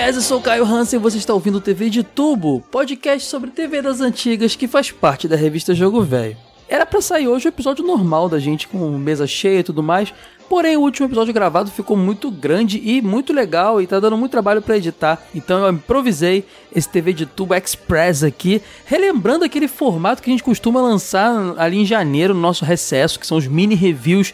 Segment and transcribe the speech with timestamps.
[0.00, 3.50] Vez, eu sou o Caio Hansen e você está ouvindo TV de Tubo, podcast sobre
[3.50, 6.36] TV das antigas que faz parte da revista Jogo Velho.
[6.68, 10.14] Era para sair hoje o episódio normal da gente, com mesa cheia e tudo mais,
[10.48, 14.30] porém o último episódio gravado ficou muito grande e muito legal e tá dando muito
[14.30, 20.22] trabalho para editar, então eu improvisei esse TV de Tubo Express aqui, relembrando aquele formato
[20.22, 23.74] que a gente costuma lançar ali em janeiro, no nosso recesso, que são os mini
[23.74, 24.32] reviews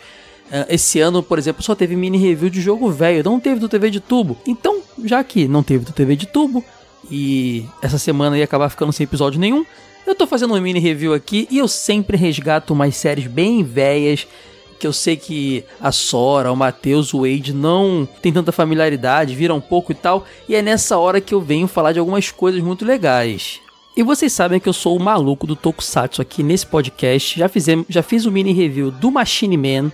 [0.68, 3.90] esse ano, por exemplo, só teve mini review de jogo velho, não teve do TV
[3.90, 4.36] de tubo.
[4.46, 6.64] Então, já que não teve do TV de tubo
[7.10, 9.64] e essa semana ia acabar ficando sem episódio nenhum,
[10.06, 14.26] eu tô fazendo um mini review aqui e eu sempre resgato umas séries bem velhas
[14.78, 19.56] que eu sei que a Sora, o Matheus, o Wade não tem tanta familiaridade, viram
[19.56, 22.60] um pouco e tal, e é nessa hora que eu venho falar de algumas coisas
[22.60, 23.60] muito legais.
[23.96, 27.38] E vocês sabem que eu sou o maluco do Tokusatsu aqui nesse podcast.
[27.38, 29.92] Já, fizemos, já fiz o um mini review do Machine Man,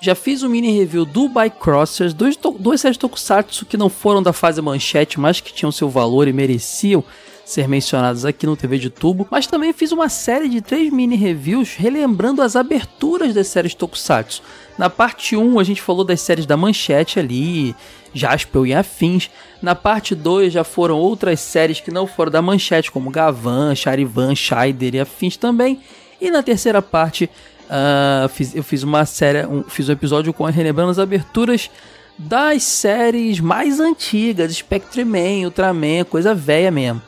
[0.00, 4.32] já fiz um mini review do Bycrossers, dois, dois séries Tokusatsu que não foram da
[4.32, 7.04] fase manchete, mas que tinham seu valor e mereciam
[7.44, 11.16] ser mencionados aqui no TV de Tubo, mas também fiz uma série de três mini
[11.16, 14.42] reviews relembrando as aberturas das séries Tokusatsu.
[14.76, 17.74] Na parte 1 a gente falou das séries da Manchete ali,
[18.12, 19.30] Jaspel e afins.
[19.62, 24.34] Na parte 2 já foram outras séries que não foram da Manchete, como Gavan, Charivan,
[24.34, 25.80] Scheider e afins também.
[26.20, 27.30] E na terceira parte
[27.68, 31.70] uh, fiz, eu fiz uma série, um, fiz um episódio com relembrando as aberturas
[32.18, 37.00] das séries mais antigas, Spectre Man, Ultraman, coisa velha mesmo.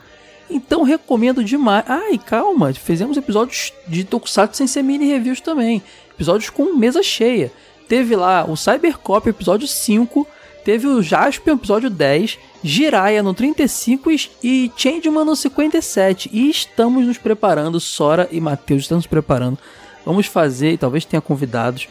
[0.49, 1.83] Então recomendo demais.
[1.87, 5.81] Ai, calma, fizemos episódios de Tokusatsu sem ser mini reviews também.
[6.13, 7.51] Episódios com mesa cheia.
[7.87, 10.27] Teve lá o Cybercop, episódio 5.
[10.63, 12.37] Teve o Jaspion, episódio 10.
[12.63, 14.11] Jiraiya no 35
[14.43, 16.29] e Changeman no 57.
[16.31, 19.57] E estamos nos preparando, Sora e Matheus estamos nos preparando.
[20.05, 21.87] Vamos fazer, e talvez tenha convidados.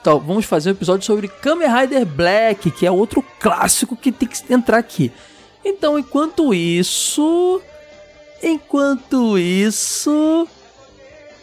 [0.00, 4.28] Então, vamos fazer um episódio sobre Kamen Rider Black, que é outro clássico que tem
[4.28, 5.12] que entrar aqui.
[5.64, 7.62] Então, enquanto isso,
[8.42, 10.48] Enquanto isso,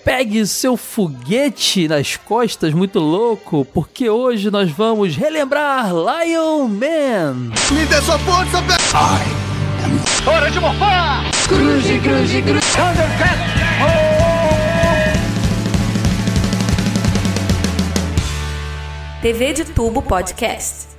[0.04, 7.54] pegue seu foguete nas costas, muito louco, porque hoje nós vamos relembrar Lion Man.
[7.72, 10.30] Me dê sua força, Pe.
[10.30, 11.24] Hora de morfar!
[11.48, 12.60] Cruze, cruze, cruze.
[12.76, 13.40] Thundercat!
[13.82, 14.09] Oh!
[19.22, 20.96] TV de Tubo Podcast.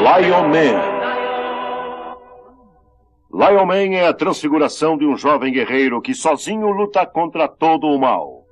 [0.00, 0.80] Lion Man.
[3.30, 8.00] Lion Man é a transfiguração de um jovem guerreiro que sozinho luta contra todo o
[8.00, 8.46] mal.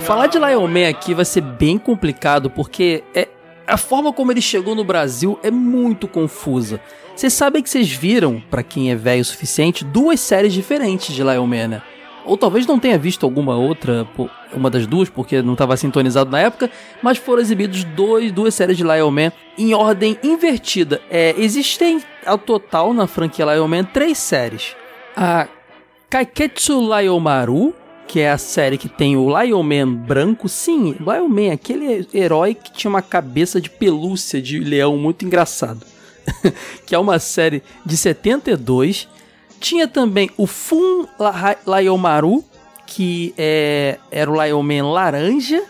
[0.00, 3.28] Falar de Lion Man aqui vai ser bem complicado porque é,
[3.66, 6.80] a forma como ele chegou no Brasil é muito confusa.
[7.14, 11.22] Vocês sabem que vocês viram, para quem é velho o suficiente, duas séries diferentes de
[11.22, 11.82] Lion Man, né?
[12.24, 14.08] Ou talvez não tenha visto alguma outra,
[14.52, 16.70] uma das duas, porque não estava sintonizado na época,
[17.02, 21.02] mas foram exibidos dois, duas séries de Lion Man em ordem invertida.
[21.10, 24.74] É, existem ao total na franquia Lion Man três séries.
[25.16, 25.46] A
[26.08, 26.80] Kaiketsu
[27.20, 27.74] Maru,
[28.06, 30.48] que é a série que tem o Lion Man branco.
[30.48, 35.84] Sim, Lion Man, aquele herói que tinha uma cabeça de pelúcia de leão muito engraçado.
[36.86, 39.08] que é uma série de 72.
[39.60, 41.06] Tinha também o Fun
[41.66, 42.44] Laiomaru,
[42.86, 45.62] que é, era o Lion Man laranja.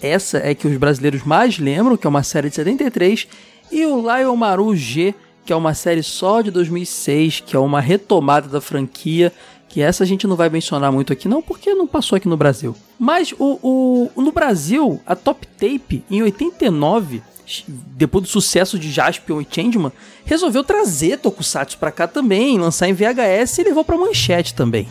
[0.00, 3.26] Essa é que os brasileiros mais lembram, que é uma série de 73.
[3.70, 5.14] E o Lion Maru G,
[5.44, 9.32] que é uma série só de 2006, que é uma retomada da franquia.
[9.76, 12.36] Que essa a gente não vai mencionar muito aqui, não, porque não passou aqui no
[12.38, 12.74] Brasil.
[12.98, 17.22] Mas o, o no Brasil, a Top Tape, em 89,
[17.88, 19.92] depois do sucesso de Jaspion e Changeman,
[20.24, 24.88] resolveu trazer Tokusatsu pra cá também, lançar em VHS e levou pra manchete também.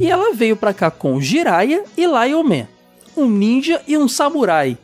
[0.00, 2.66] E ela veio pra cá com Jiraiya e Lion Man,
[3.14, 4.78] um ninja e um samurai.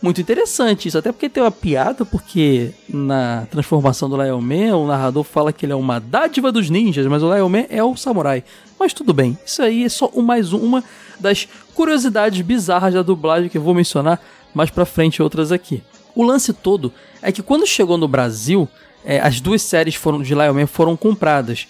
[0.00, 4.86] Muito interessante isso, até porque tem uma piada, porque na transformação do Lion Man, o
[4.86, 7.96] narrador fala que ele é uma dádiva dos ninjas, mas o Lion Man é o
[7.96, 8.44] samurai.
[8.78, 10.84] Mas tudo bem, isso aí é só mais uma
[11.18, 14.20] das curiosidades bizarras da dublagem que eu vou mencionar
[14.54, 15.82] mais pra frente outras aqui.
[16.14, 18.68] O lance todo é que quando chegou no Brasil,
[19.04, 21.66] é, as duas séries foram, de Lion Man foram compradas.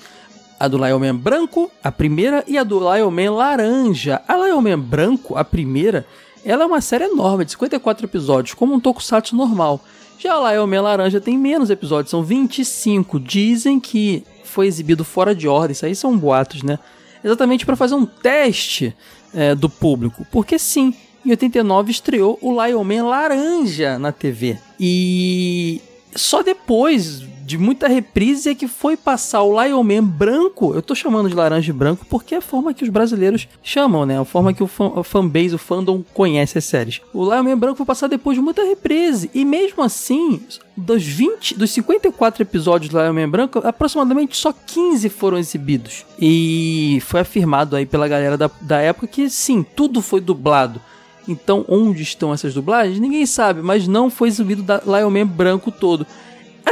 [0.60, 4.20] A do Lion Man branco, a primeira, e a do Lion Man laranja.
[4.26, 6.04] A Lion Man branco, a primeira,
[6.44, 9.80] ela é uma série enorme, de 54 episódios, como um tokusatsu normal.
[10.18, 13.20] Já a Lion Man laranja tem menos episódios, são 25.
[13.20, 16.78] Dizem que foi exibido fora de ordem, isso aí são boatos, né?
[17.22, 18.94] Exatamente para fazer um teste
[19.32, 20.26] é, do público.
[20.30, 20.94] Porque sim,
[21.24, 24.58] em 89 estreou o Lion Man Laranja na TV.
[24.78, 25.80] E
[26.14, 30.74] só depois de muita reprise é que foi passar o Lion Man branco.
[30.74, 34.04] Eu tô chamando de laranja e branco porque é a forma que os brasileiros chamam,
[34.04, 34.20] né?
[34.20, 37.00] A forma que o, fan, fanbase, o fandom conhece as séries.
[37.10, 39.30] O Lion Man branco foi passar depois de muita reprise.
[39.32, 40.42] E mesmo assim,
[40.76, 46.04] dos 20, dos 54 episódios do Lion Man branco, aproximadamente só 15 foram exibidos.
[46.20, 50.82] E foi afirmado aí pela galera da, da época que sim, tudo foi dublado.
[51.26, 53.00] Então, onde estão essas dublagens?
[53.00, 56.06] Ninguém sabe, mas não foi exibido da Lion Man branco todo.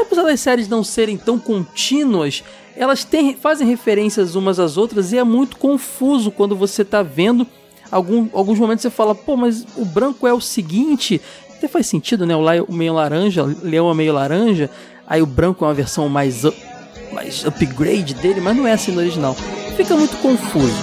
[0.02, 2.43] Apesar das séries não serem tão contínuas,
[2.76, 7.46] elas têm, fazem referências umas às outras e é muito confuso quando você tá vendo.
[7.90, 11.20] Algum, alguns momentos você fala, pô, mas o branco é o seguinte.
[11.56, 12.34] Até faz sentido, né?
[12.37, 14.70] O meio laranja, o leão é meio laranja,
[15.06, 16.43] aí o branco é uma versão mais,
[17.12, 19.34] mais upgrade dele, mas não é assim no original.
[19.76, 20.75] Fica muito confuso.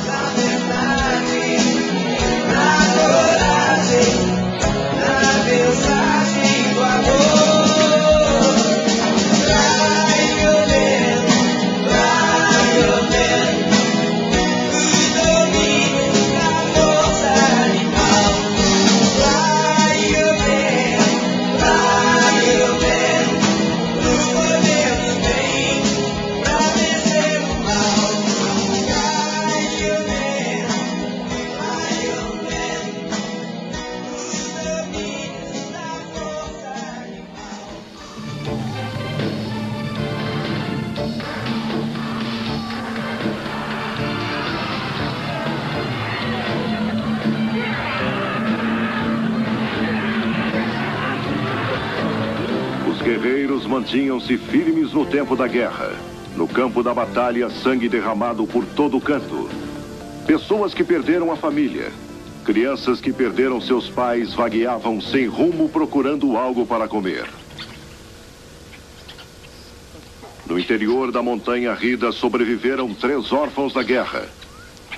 [53.73, 55.93] Mantinham-se firmes no tempo da guerra.
[56.37, 59.49] No campo da batalha, sangue derramado por todo canto.
[60.27, 61.91] Pessoas que perderam a família.
[62.45, 67.25] Crianças que perderam seus pais vagueavam sem rumo procurando algo para comer.
[70.45, 74.27] No interior da montanha Rida sobreviveram três órfãos da guerra.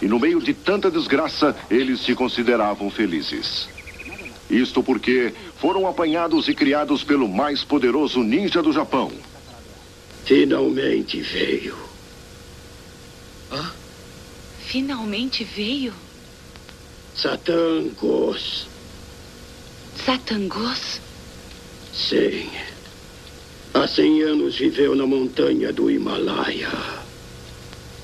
[0.01, 3.69] E no meio de tanta desgraça, eles se consideravam felizes.
[4.49, 9.11] Isto porque foram apanhados e criados pelo mais poderoso ninja do Japão.
[10.23, 11.75] Finalmente veio.
[13.51, 13.71] Hã?
[14.59, 15.93] Finalmente veio?
[17.15, 18.67] Satangos.
[20.05, 20.99] Satangos?
[21.93, 22.49] Sim.
[23.73, 26.71] Há cem anos viveu na montanha do Himalaia.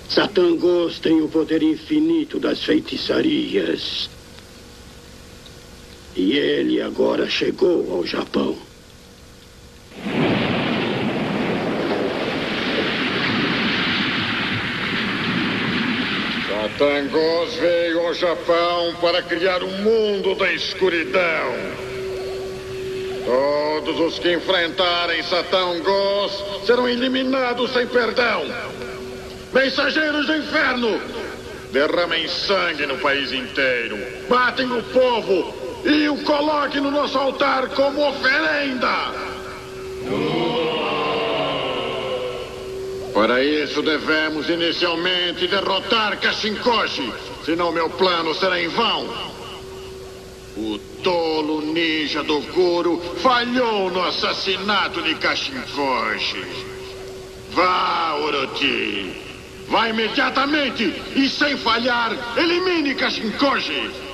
[0.10, 4.10] Satangos tem o poder infinito das feitiçarias.
[6.16, 8.58] E ele agora chegou ao Japão.
[16.50, 21.54] Satangos veio ao Japão para criar um mundo da escuridão.
[23.26, 28.44] Todos os que enfrentarem Satangos serão eliminados sem perdão.
[29.54, 31.02] Mensageiros do inferno,
[31.72, 33.98] derramem sangue no país inteiro.
[34.30, 39.12] Matem o povo e o coloque no nosso altar como oferenda.
[43.14, 47.12] Para isso devemos inicialmente derrotar Kashinkoshi,
[47.46, 49.32] senão meu plano será em vão.
[50.58, 56.46] O tolo ninja do Guru falhou no assassinato de Kashinkoshi.
[57.52, 59.16] Vá, Orochi.
[59.68, 64.11] Vá imediatamente e sem falhar, elimine Kashinkoshi.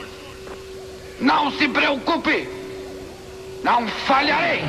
[1.19, 2.47] Não se preocupe!
[3.63, 4.61] Não falharei!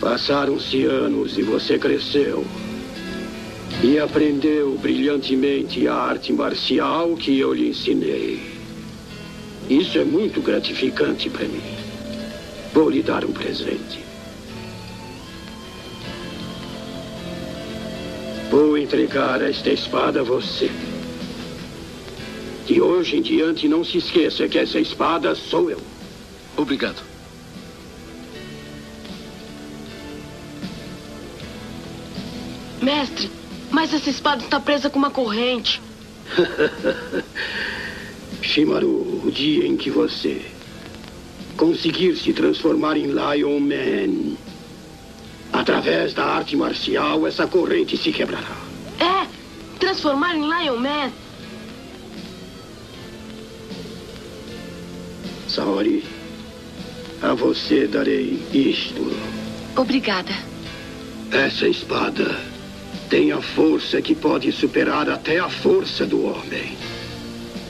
[0.00, 2.44] Passaram-se anos e você cresceu.
[3.82, 8.40] E aprendeu brilhantemente a arte marcial que eu lhe ensinei.
[9.68, 11.62] Isso é muito gratificante para mim.
[12.72, 14.09] Vou lhe dar um presente.
[18.50, 20.68] Vou entregar esta espada a você.
[22.66, 25.80] De hoje em diante, não se esqueça que essa espada sou eu.
[26.56, 27.00] Obrigado.
[32.82, 33.30] Mestre,
[33.70, 35.80] mas essa espada está presa com uma corrente.
[38.42, 40.42] Shimaru, o dia em que você
[41.56, 44.36] conseguir se transformar em Lion Man
[45.52, 48.56] Através da arte marcial, essa corrente se quebrará.
[48.98, 49.26] É,
[49.78, 51.10] transformar em Lion Man.
[55.48, 56.04] Saori,
[57.22, 59.12] a você darei isto.
[59.76, 60.32] Obrigada.
[61.32, 62.40] Essa espada
[63.08, 66.76] tem a força que pode superar até a força do homem.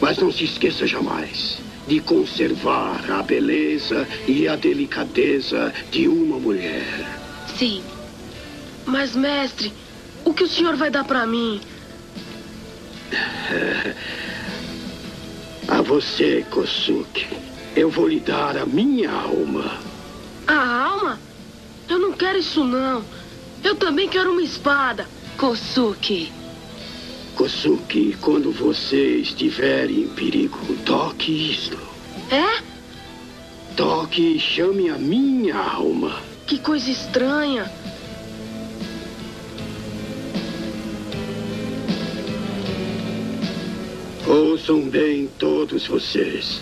[0.00, 7.19] Mas não se esqueça jamais de conservar a beleza e a delicadeza de uma mulher.
[7.60, 7.84] Sim.
[8.86, 9.70] Mas, mestre,
[10.24, 11.60] o que o senhor vai dar para mim?
[15.68, 17.28] A você, Kosuke,
[17.76, 19.78] eu vou lhe dar a minha alma.
[20.46, 21.20] A alma?
[21.86, 23.04] Eu não quero isso, não.
[23.62, 25.06] Eu também quero uma espada.
[25.36, 26.32] Kosuke.
[27.36, 31.78] Kosuke, quando você estiver em perigo, toque isto.
[32.30, 32.62] É?
[33.76, 36.29] Toque e chame a minha alma.
[36.50, 37.70] Que coisa estranha.
[44.26, 46.60] Ouçam bem todos vocês.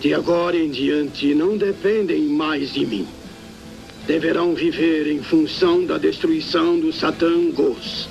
[0.00, 3.08] De agora em diante não dependem mais de mim.
[4.06, 8.08] Deverão viver em função da destruição do Satã Gos.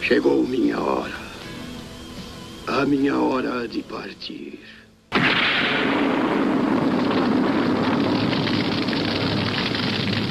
[0.00, 1.20] Chegou minha hora.
[2.66, 4.61] A minha hora de partir.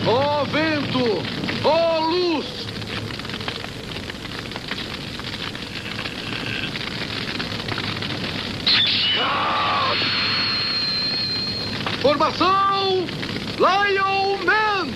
[0.07, 1.21] Ó vento!
[1.63, 2.45] Ó luz!
[12.01, 13.05] Formação!
[13.59, 14.91] Lion Man!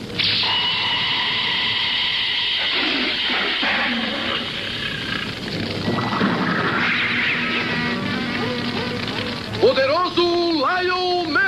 [9.62, 11.46] Poderoso Lion Man!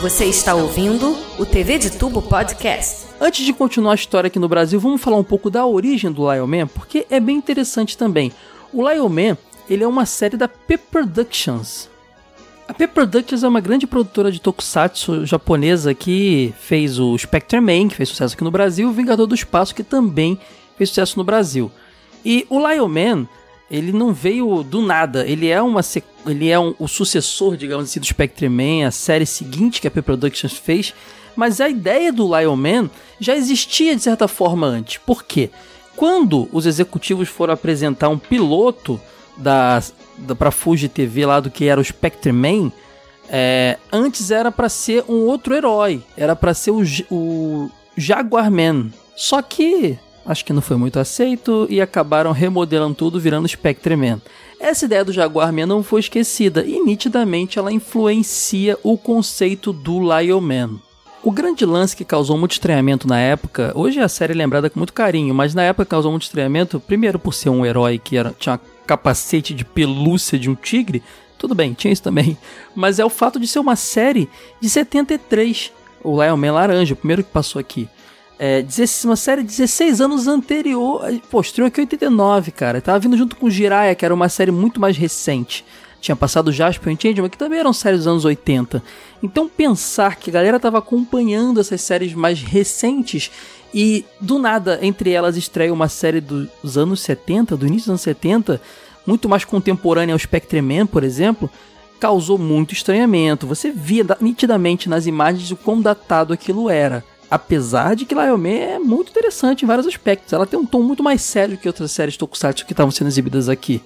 [0.00, 3.06] Você está ouvindo o TV de Tubo Podcast.
[3.20, 6.32] Antes de continuar a história aqui no Brasil, vamos falar um pouco da origem do
[6.32, 8.32] Lion Man, porque é bem interessante também.
[8.72, 9.36] O Lion Man,
[9.68, 11.90] ele é uma série da P Productions.
[12.68, 17.88] A P Productions é uma grande produtora de tokusatsu japonesa que fez o Spectre Man,
[17.88, 20.38] que fez sucesso aqui no Brasil, e o Vingador do Espaço, que também
[20.76, 21.70] fez sucesso no Brasil.
[22.24, 23.28] E o Lion Man,
[23.70, 25.80] ele não veio do nada, ele é uma
[26.26, 29.90] ele é um, o sucessor, digamos assim, do Spectre Man, a série seguinte que a
[29.90, 30.92] P Productions fez,
[31.36, 34.98] mas a ideia do Lion Man já existia de certa forma antes.
[34.98, 35.50] Por quê?
[35.94, 39.00] Quando os executivos foram apresentar um piloto
[39.36, 39.80] da,
[40.18, 42.72] da para Fuji TV lá do que era o Spectre Man,
[43.28, 48.90] é, antes era para ser um outro herói, era para ser o, o Jaguar Man.
[49.16, 54.20] Só que acho que não foi muito aceito e acabaram remodelando tudo virando Spectre Man.
[54.58, 60.00] Essa ideia do Jaguar Man não foi esquecida e nitidamente ela influencia o conceito do
[60.00, 60.80] Lion Man.
[61.22, 64.78] O grande lance que causou muito estranhamento na época, hoje a série é lembrada com
[64.78, 68.32] muito carinho, mas na época causou muito estranhamento, primeiro por ser um herói que era,
[68.38, 71.02] tinha uma capacete de pelúcia de um tigre,
[71.38, 72.36] tudo bem, tinha isso também,
[72.74, 74.28] mas é o fato de ser uma série
[74.60, 77.88] de 73, o Lion Man Laranja, o primeiro que passou aqui.
[78.38, 78.64] É,
[79.04, 81.02] uma série 16 anos anterior.
[81.30, 82.82] Pô, estreou aqui em 89, cara.
[82.82, 85.64] Tava vindo junto com Jiraiya, que era uma série muito mais recente.
[86.00, 88.82] Tinha passado Jasper e Changeman, que também eram séries dos anos 80.
[89.22, 93.30] Então pensar que a galera tava acompanhando essas séries mais recentes
[93.74, 98.00] e do nada, entre elas, estreia uma série dos anos 70, do início dos anos
[98.02, 98.60] 70,
[99.06, 101.50] muito mais contemporânea ao Spectre Man, por exemplo,
[102.00, 103.46] causou muito estranhamento.
[103.46, 107.04] Você via nitidamente nas imagens o quão datado aquilo era.
[107.30, 110.32] Apesar de que Man é muito interessante em vários aspectos.
[110.32, 113.48] Ela tem um tom muito mais sério que outras séries tokusatsu que estavam sendo exibidas
[113.48, 113.82] aqui.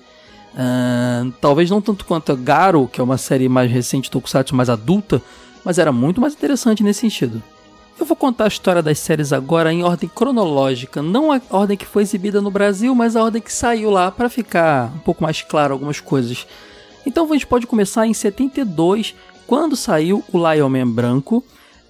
[0.55, 4.69] Uh, talvez não tanto quanto a Garo, que é uma série mais recente tokusatsu, mais
[4.69, 5.23] adulta,
[5.65, 7.43] mas era muito mais interessante nesse sentido.
[7.99, 11.85] Eu vou contar a história das séries agora em ordem cronológica, não a ordem que
[11.85, 15.43] foi exibida no Brasil, mas a ordem que saiu lá para ficar um pouco mais
[15.43, 16.47] claro algumas coisas.
[17.05, 19.15] Então a gente pode começar em 72,
[19.47, 21.45] quando saiu o Lion Man branco,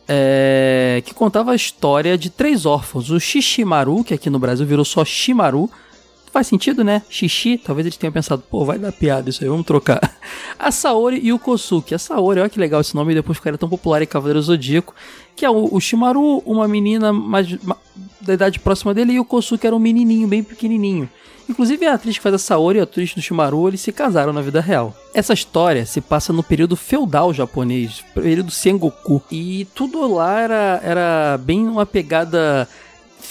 [0.08, 3.10] é, que contava a história de três órfãos.
[3.10, 5.70] O Shishimaru, que aqui no Brasil virou só Shimaru.
[6.32, 7.02] Faz sentido, né?
[7.10, 10.00] Xixi, talvez eles tenham pensado, pô, vai dar piada isso aí, vamos trocar.
[10.58, 11.94] A Saori e o Kosuke.
[11.94, 14.94] A Saori, olha que legal esse nome, depois ficaria tão popular em Cavaleiro Zodíaco.
[15.34, 17.48] Que é o, o Shimaru, uma menina mais,
[18.20, 21.08] da idade próxima dele, e o Kosuke era um menininho, bem pequenininho.
[21.48, 24.32] Inclusive a atriz que faz a Saori e a atriz do Shimaru, eles se casaram
[24.32, 24.94] na vida real.
[25.12, 29.20] Essa história se passa no período feudal japonês, período Sengoku.
[29.32, 32.68] E tudo lá era, era bem uma pegada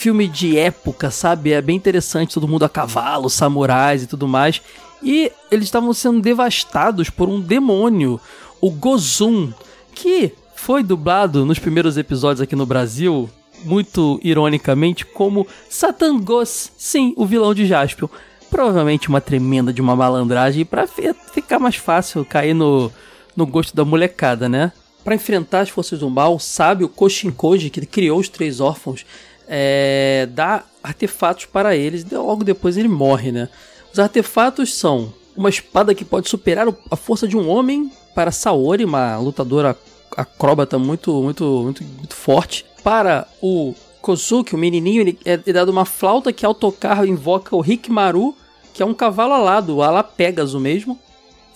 [0.00, 1.52] filme de época, sabe?
[1.52, 4.62] É bem interessante, todo mundo a cavalo, samurais e tudo mais.
[5.02, 8.18] E eles estavam sendo devastados por um demônio,
[8.62, 9.52] o Gozun,
[9.94, 13.28] que foi dublado nos primeiros episódios aqui no Brasil
[13.62, 18.08] muito ironicamente, como Satan Ghost, sim, o vilão de Jaspion.
[18.48, 22.90] Provavelmente uma tremenda de uma malandragem para ficar mais fácil cair no,
[23.36, 24.72] no gosto da molecada, né?
[25.04, 29.04] Para enfrentar as forças do mal, sabe o Koshinkoji, que criou os três órfãos,
[29.52, 33.48] é, dá artefatos para eles, logo depois ele morre, né?
[33.92, 38.84] Os artefatos são uma espada que pode superar a força de um homem para Saori,
[38.84, 39.76] uma lutadora
[40.16, 42.64] acróbata muito, muito, muito, muito forte.
[42.84, 47.64] Para o Kozuki, o menininho, ele é dado uma flauta que ao tocar invoca o
[47.64, 48.36] Hikimaru,
[48.72, 50.98] que é um cavalo alado, ala Pegasus mesmo.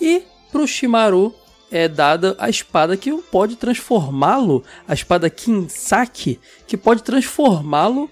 [0.01, 1.33] E para o Shimaru
[1.71, 8.09] é dada a espada que pode transformá-lo, a espada Kinsaki, que pode transformá-lo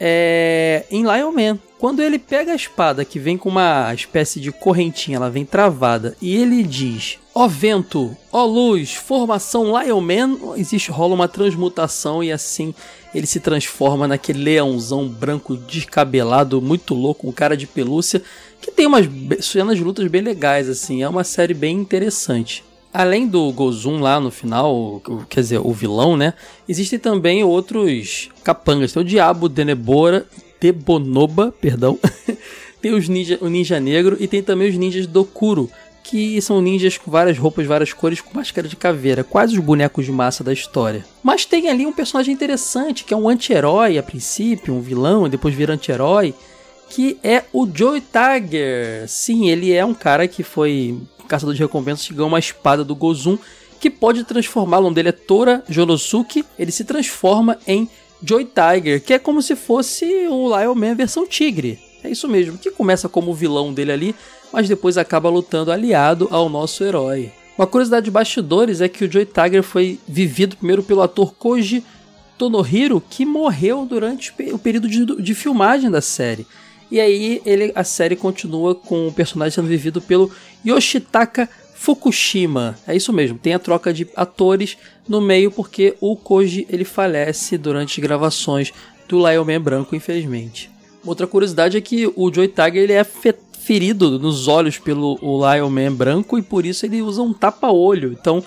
[0.00, 1.58] é, em Lion Man.
[1.78, 6.16] Quando ele pega a espada que vem com uma espécie de correntinha, ela vem travada,
[6.22, 11.28] e ele diz: Ó oh, vento, ó oh, luz, formação Lion Man, existe, rola uma
[11.28, 12.74] transmutação e assim
[13.14, 18.22] ele se transforma naquele leãozão branco descabelado, muito louco, um cara de pelúcia,
[18.60, 19.06] que tem umas
[19.40, 22.62] cenas de lutas bem legais, assim, é uma série bem interessante.
[22.92, 26.32] Além do Gozum lá no final, quer dizer, o vilão, né?
[26.68, 28.92] Existem também outros capangas.
[28.92, 30.26] Tem o Diabo Denebora,
[30.60, 31.98] Debonoba, perdão.
[32.80, 35.70] tem os ninja, o Ninja Negro e tem também os ninjas Dokuro,
[36.02, 40.04] que são ninjas com várias roupas, várias cores, com máscara de caveira, quase os bonecos
[40.04, 41.04] de massa da história.
[41.22, 45.30] Mas tem ali um personagem interessante, que é um anti-herói a princípio, um vilão, e
[45.30, 46.32] depois vira anti-herói,
[46.88, 49.08] que é o Joe Tiger.
[49.08, 52.94] Sim, ele é um cara que foi caçador de recompensas que ganhou uma espada do
[52.94, 53.38] Gozum
[53.80, 57.88] que pode transformar, o nome dele é Tora Jorosuke, ele se transforma em
[58.22, 61.78] Joy Tiger, que é como se fosse o Lion Man versão tigre.
[62.02, 64.14] É isso mesmo, que começa como vilão dele ali,
[64.52, 67.30] mas depois acaba lutando aliado ao nosso herói.
[67.58, 71.82] Uma curiosidade de bastidores é que o Joy Tiger foi vivido primeiro pelo ator Koji
[72.36, 76.46] Tonohiro, que morreu durante o período de, de filmagem da série.
[76.90, 80.30] E aí ele, a série continua com o personagem sendo vivido pelo
[80.64, 82.76] Yoshitaka Fukushima.
[82.86, 84.76] É isso mesmo, tem a troca de atores
[85.08, 88.72] no meio porque o Koji ele falece durante gravações
[89.08, 90.70] do Lion Man branco, infelizmente.
[91.04, 95.70] Outra curiosidade é que o Joy Tiger ele é ferido nos olhos pelo o Lion
[95.70, 98.12] Man branco e por isso ele usa um tapa-olho.
[98.12, 98.42] Então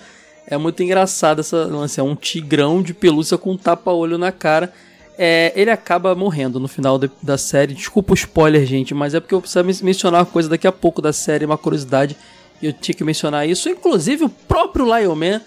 [0.45, 4.74] é muito engraçado essa lance, é um tigrão de pelúcia com um tapa-olho na cara
[5.22, 7.74] é, ele acaba morrendo no final de, da série.
[7.74, 11.02] Desculpa o spoiler, gente, mas é porque eu preciso mencionar uma coisa daqui a pouco
[11.02, 12.16] da série, uma curiosidade,
[12.62, 13.68] e eu tinha que mencionar isso.
[13.68, 15.42] Inclusive, o próprio Lion Man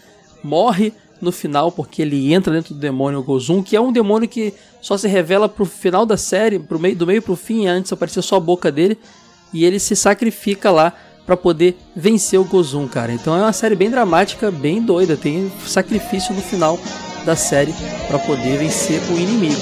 [0.45, 4.53] morre no final, porque ele entra dentro do demônio Gozum, que é um demônio que
[4.83, 8.21] só se revela pro final da série, pro meio, do meio pro fim, antes aparecer
[8.21, 8.99] só a boca dele,
[9.55, 10.93] e ele se sacrifica lá
[11.25, 13.11] para poder vencer o Gozum, cara.
[13.11, 16.79] Então é uma série bem dramática, bem doida, tem sacrifício no final
[17.25, 17.73] da série
[18.09, 19.61] para poder vencer o inimigo.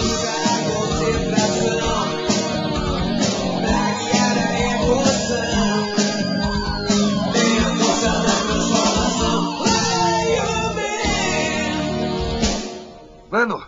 [13.30, 13.64] Mano!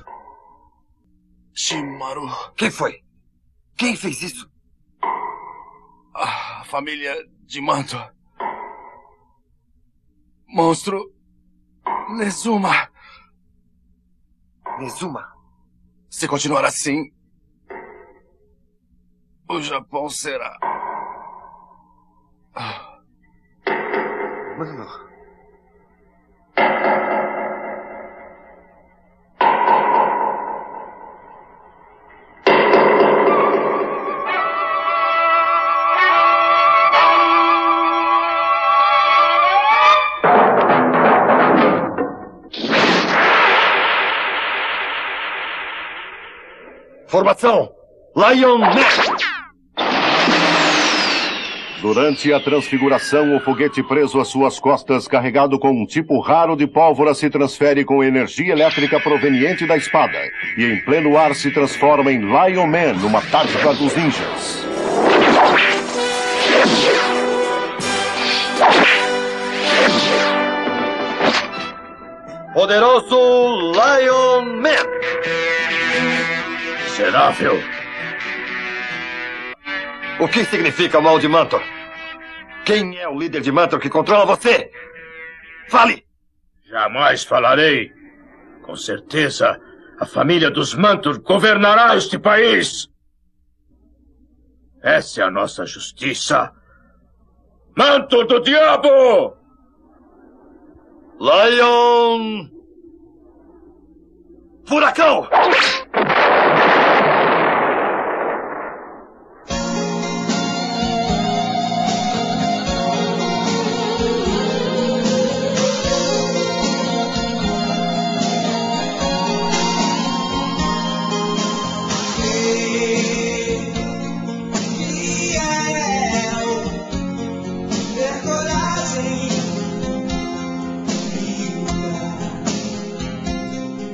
[1.55, 2.29] Shimaru.
[2.57, 3.03] Quem foi?
[3.77, 4.51] Quem fez isso?
[6.15, 7.97] A família de Manto.
[10.49, 11.13] Monstro
[12.17, 12.92] Nezuma.
[14.83, 15.33] Nezuma.
[16.11, 17.13] Se continuar assim,
[19.49, 20.59] o Japão será.
[24.59, 25.12] Mano.
[47.13, 47.71] Formação!
[48.17, 48.59] Lion
[51.83, 56.67] Durante a transfiguração, o foguete preso às suas costas, carregado com um tipo raro de
[56.67, 60.17] pólvora, se transfere com energia elétrica proveniente da espada.
[60.57, 64.67] E em pleno ar se transforma em Lion Man, numa tática dos ninjas.
[72.55, 74.92] Poderoso Lion Man!
[77.13, 77.59] Miserável!
[80.19, 81.63] O que significa o mal de Mantor?
[82.65, 84.71] Quem é o líder de Mantor que controla você?
[85.69, 86.07] Fale!
[86.65, 87.93] Jamais falarei.
[88.63, 89.61] Com certeza,
[90.01, 92.89] a família dos Mantor governará este país.
[94.83, 96.51] Essa é a nossa justiça.
[97.77, 99.37] Manto do Diabo!
[101.21, 102.49] Lion!
[104.65, 105.29] Furacão!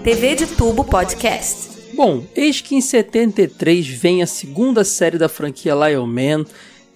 [0.09, 1.69] TV de Tubo Podcast.
[1.93, 6.47] Bom, eis que em 73 vem a segunda série da franquia Lion Man,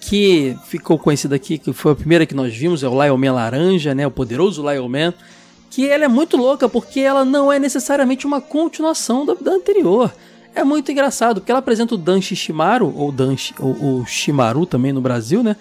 [0.00, 3.32] que ficou conhecida aqui, que foi a primeira que nós vimos, é o Lion Man
[3.34, 5.12] Laranja, né, o poderoso Lion Man,
[5.68, 10.10] que ela é muito louca porque ela não é necessariamente uma continuação da, da anterior.
[10.54, 14.90] É muito engraçado, porque ela apresenta o Dan Shishimaru, ou Dan ou, ou Shimaru também
[14.90, 15.54] no Brasil, né?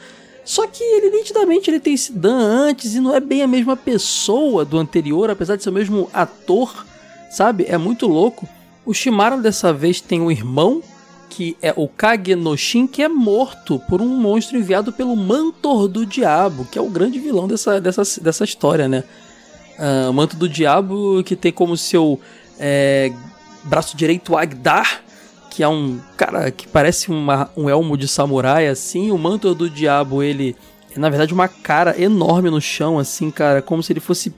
[0.45, 3.75] Só que ele nitidamente ele tem esse Dan antes e não é bem a mesma
[3.75, 6.89] pessoa do anterior, apesar de ser o mesmo ator,
[7.31, 7.65] sabe?
[7.67, 8.47] É muito louco.
[8.85, 10.83] O Shimaru dessa vez tem um irmão
[11.29, 16.65] que é o Kagenoshin, que é morto por um monstro enviado pelo Mantor do Diabo,
[16.65, 19.03] que é o grande vilão dessa, dessa, dessa história, né?
[19.79, 22.19] Uh, o Manto do Diabo que tem como seu
[22.59, 23.13] é,
[23.63, 25.01] braço direito Agdar,
[25.49, 29.11] que é um cara que parece uma, um elmo de samurai, assim.
[29.11, 30.55] O manto do diabo, ele
[30.95, 34.33] é na verdade uma cara enorme no chão, assim, cara, como se ele fosse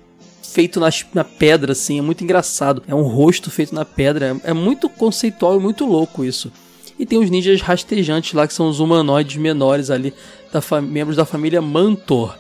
[0.53, 1.99] feito na, na pedra, assim.
[1.99, 2.83] É muito engraçado.
[2.87, 4.39] É um rosto feito na pedra.
[4.43, 6.51] É, é muito conceitual e muito louco isso.
[6.97, 10.13] E tem os ninjas rastejantes lá, que são os humanoides menores ali,
[10.51, 12.35] da membros da família Mantor.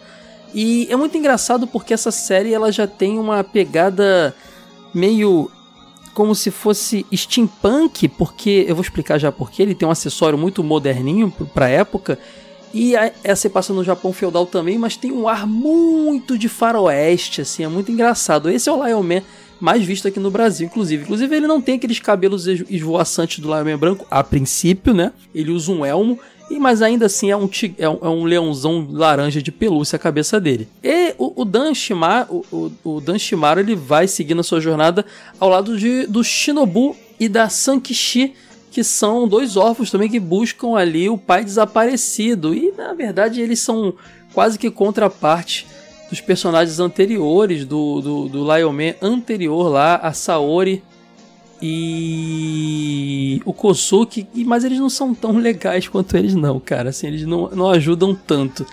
[0.53, 4.35] E é muito engraçado porque essa série ela já tem uma pegada
[4.93, 5.49] meio
[6.13, 10.63] como se fosse steampunk, porque eu vou explicar já porque ele tem um acessório muito
[10.63, 12.19] moderninho para época.
[12.73, 17.63] E essa passa no Japão feudal também, mas tem um ar muito de faroeste, assim,
[17.63, 18.49] é muito engraçado.
[18.49, 19.21] Esse é o Lion Man
[19.59, 21.03] mais visto aqui no Brasil, inclusive.
[21.03, 25.13] Inclusive, ele não tem aqueles cabelos esvoaçantes do Lion Man branco, a princípio, né?
[25.33, 28.87] Ele usa um elmo, e, mas ainda assim é um, é um, é um leãozão
[28.91, 30.67] laranja de pelúcia a cabeça dele.
[30.83, 35.05] E o, o Dan Shimaru, o, o, Dan Shimaru ele vai seguindo a sua jornada
[35.39, 38.33] ao lado de, do Shinobu e da Sankishi,
[38.73, 42.55] que são dois órfãos também que buscam ali o pai desaparecido.
[42.55, 43.93] E na verdade eles são
[44.33, 45.67] quase que contraparte
[46.09, 50.83] dos personagens anteriores do, do, do Lion Man anterior lá, a Saori
[51.61, 57.25] e o Kosuki, mas eles não são tão legais quanto eles não, cara, assim, eles
[57.25, 58.65] não, não ajudam tanto.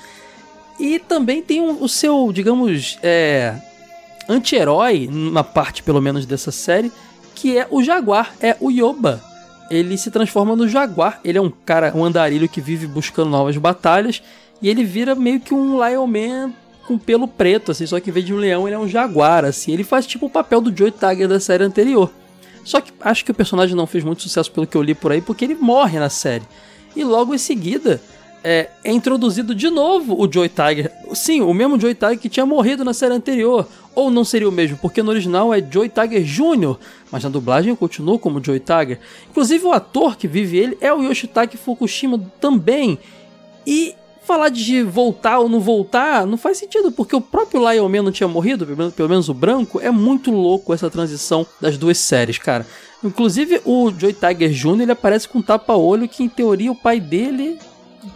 [0.79, 3.55] E também tem um, o seu, digamos, é,
[4.29, 6.91] anti-herói, na parte pelo menos dessa série,
[7.35, 9.30] que é o Jaguar, é o Yoba.
[9.71, 13.57] Ele se transforma no Jaguar, ele é um cara, um andarilho que vive buscando novas
[13.57, 14.21] batalhas,
[14.61, 16.53] e ele vira meio que um Lion Man
[16.87, 19.45] com pelo preto, assim, só que em vez de um leão ele é um jaguar,
[19.45, 19.73] assim.
[19.73, 22.11] Ele faz tipo o papel do Joe Tiger da série anterior.
[22.65, 25.13] Só que acho que o personagem não fez muito sucesso pelo que eu li por
[25.13, 26.45] aí, porque ele morre na série.
[26.97, 28.01] E logo em seguida
[28.43, 30.91] é, é introduzido de novo o Joy Tiger.
[31.13, 33.67] Sim, o mesmo Joy Tiger que tinha morrido na série anterior.
[33.95, 36.77] Ou não seria o mesmo, porque no original é Joy Tiger Jr.,
[37.11, 39.01] mas na dublagem continuou como Joy Tiger.
[39.29, 42.99] Inclusive o ator que vive ele é o Yoshitake Fukushima também.
[43.67, 48.03] E falar de voltar ou não voltar não faz sentido, porque o próprio Lion Man
[48.03, 49.81] não tinha morrido, pelo menos o branco.
[49.81, 52.65] É muito louco essa transição das duas séries, cara.
[53.03, 54.83] Inclusive o Joy Tiger Jr.
[54.83, 57.59] ele aparece com um tapa-olho que em teoria o pai dele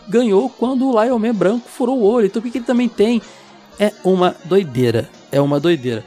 [0.09, 2.27] ganhou quando o Lion Man branco furou o olho.
[2.27, 3.21] Então o que, ele também tem?
[3.79, 5.09] É uma doideira.
[5.31, 6.05] É uma doideira.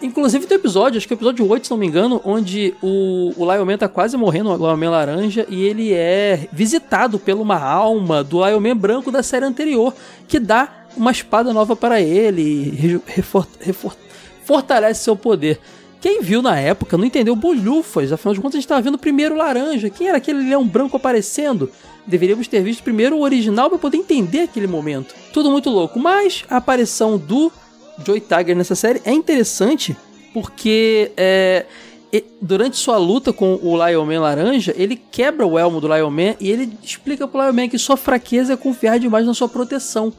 [0.00, 2.74] Inclusive tem um episódio, acho que é o episódio 8, se não me engano, onde
[2.82, 7.18] o, o Lion Man tá quase morrendo, o Lion Man laranja, e ele é visitado
[7.18, 9.94] por uma alma do Lion Man branco da série anterior,
[10.28, 13.96] que dá uma espada nova para ele, refor, refor,
[14.44, 15.58] fortalece seu poder.
[16.06, 18.98] Quem viu na época não entendeu bolhufas, afinal de contas a gente estava vendo o
[18.98, 19.90] primeiro laranja.
[19.90, 21.68] Quem era aquele leão branco aparecendo?
[22.06, 25.16] Deveríamos ter visto primeiro o original para poder entender aquele momento.
[25.32, 27.50] Tudo muito louco, mas a aparição do
[28.06, 29.96] Joy Tiger nessa série é interessante
[30.32, 31.66] porque é,
[32.40, 36.36] durante sua luta com o Lion Man laranja, ele quebra o elmo do Lion Man
[36.38, 40.12] e ele explica pro Lion Man que sua fraqueza é confiar demais na sua proteção.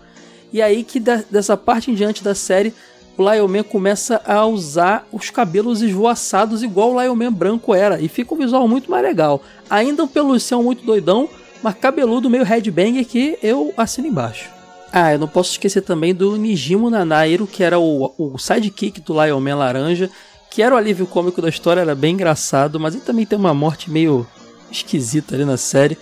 [0.51, 2.73] E aí que dessa parte em diante da série,
[3.17, 7.99] o Lion Man começa a usar os cabelos esvoaçados igual o Lion Man branco era.
[7.99, 9.41] E fica um visual muito mais legal.
[9.69, 11.27] Ainda um pelucião muito doidão,
[11.63, 14.49] mas cabeludo meio headbanger que eu assino embaixo.
[14.91, 19.13] Ah, eu não posso esquecer também do Nijimo Nanairo, que era o, o sidekick do
[19.21, 20.09] Lion Man Laranja,
[20.49, 23.53] que era o alívio cômico da história, era bem engraçado, mas ele também tem uma
[23.53, 24.25] morte meio
[24.71, 25.97] esquisita ali na série.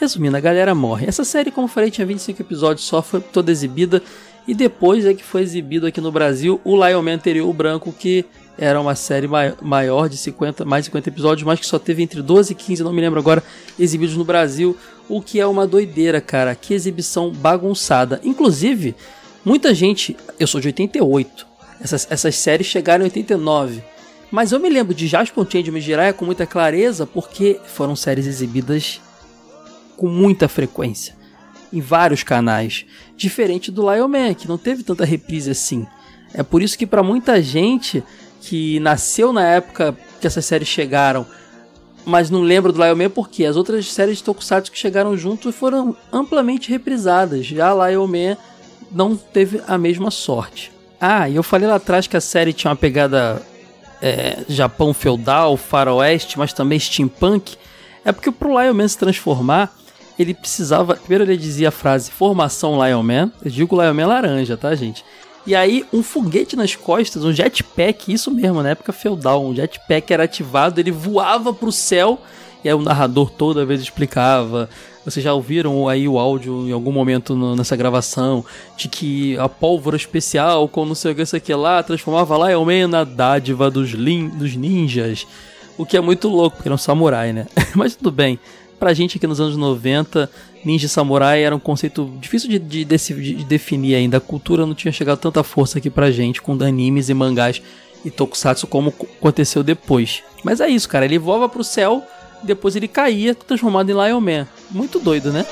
[0.00, 1.06] Resumindo, a galera morre.
[1.06, 4.02] Essa série, como eu falei, tinha 25 episódios só, foi toda exibida.
[4.50, 7.92] E depois é que foi exibido aqui no Brasil o Lion Man anterior, o branco,
[7.96, 8.24] que
[8.58, 9.28] era uma série
[9.62, 12.82] maior de 50, mais de 50 episódios, mas que só teve entre 12 e 15,
[12.82, 13.44] não me lembro agora,
[13.78, 14.76] exibidos no Brasil
[15.08, 16.52] o que é uma doideira, cara.
[16.56, 18.20] Que exibição bagunçada.
[18.24, 18.96] Inclusive,
[19.44, 20.16] muita gente.
[20.36, 21.46] Eu sou de 88.
[21.80, 23.84] Essas, essas séries chegaram em 89.
[24.32, 28.26] Mas eu me lembro de Jasper Change e Jiraiya com muita clareza porque foram séries
[28.26, 29.00] exibidas
[29.96, 31.19] com muita frequência
[31.72, 32.84] em vários canais,
[33.16, 35.86] diferente do Lion Man, que não teve tanta reprise assim.
[36.32, 38.02] É por isso que para muita gente
[38.40, 41.26] que nasceu na época que essas séries chegaram,
[42.04, 45.52] mas não lembro do Lion Man porque as outras séries de Tokusatsu que chegaram junto
[45.52, 47.46] foram amplamente reprisadas.
[47.46, 48.36] Já Lion Man
[48.90, 50.72] não teve a mesma sorte.
[51.00, 53.42] Ah, e eu falei lá atrás que a série tinha uma pegada
[54.02, 57.56] é, Japão feudal, faroeste, mas também steampunk.
[58.04, 59.74] É porque pro Lion Man se transformar,
[60.20, 60.94] ele precisava.
[60.96, 63.32] Primeiro ele dizia a frase formação Lion Man.
[63.42, 65.04] Eu digo Lion Man laranja, tá, gente?
[65.46, 70.12] E aí, um foguete nas costas, um jetpack, isso mesmo, na época feudal, um jetpack
[70.12, 72.20] era ativado, ele voava pro céu,
[72.62, 74.68] e aí o narrador toda vez explicava.
[75.02, 78.44] Vocês já ouviram aí o áudio em algum momento no, nessa gravação
[78.76, 82.86] de que a pólvora especial, com não sei o que, aqui lá, transformava lá Man
[82.86, 85.26] na dádiva dos, lin, dos ninjas.
[85.78, 87.46] O que é muito louco, porque era um samurai, né?
[87.74, 88.38] Mas tudo bem.
[88.80, 90.30] Pra gente aqui nos anos 90,
[90.64, 94.16] ninja samurai era um conceito difícil de, de, de, de, definir ainda.
[94.16, 97.60] A cultura não tinha chegado tanta força aqui pra gente com animes e mangás
[98.02, 98.88] e tokusatsu como
[99.18, 100.22] aconteceu depois.
[100.42, 101.04] Mas é isso, cara.
[101.04, 102.02] Ele voava pro céu,
[102.42, 104.48] depois ele caía, transformado em Lion Man.
[104.70, 105.44] Muito doido, né?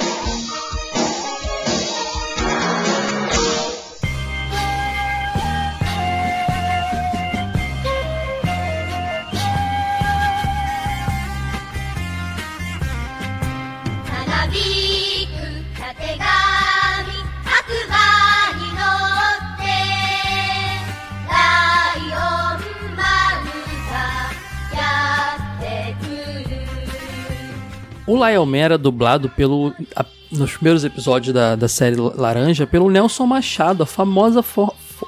[28.08, 29.74] O Man era dublado pelo.
[29.94, 34.42] A, nos primeiros episódios da, da série Laranja, pelo Nelson Machado, a famosa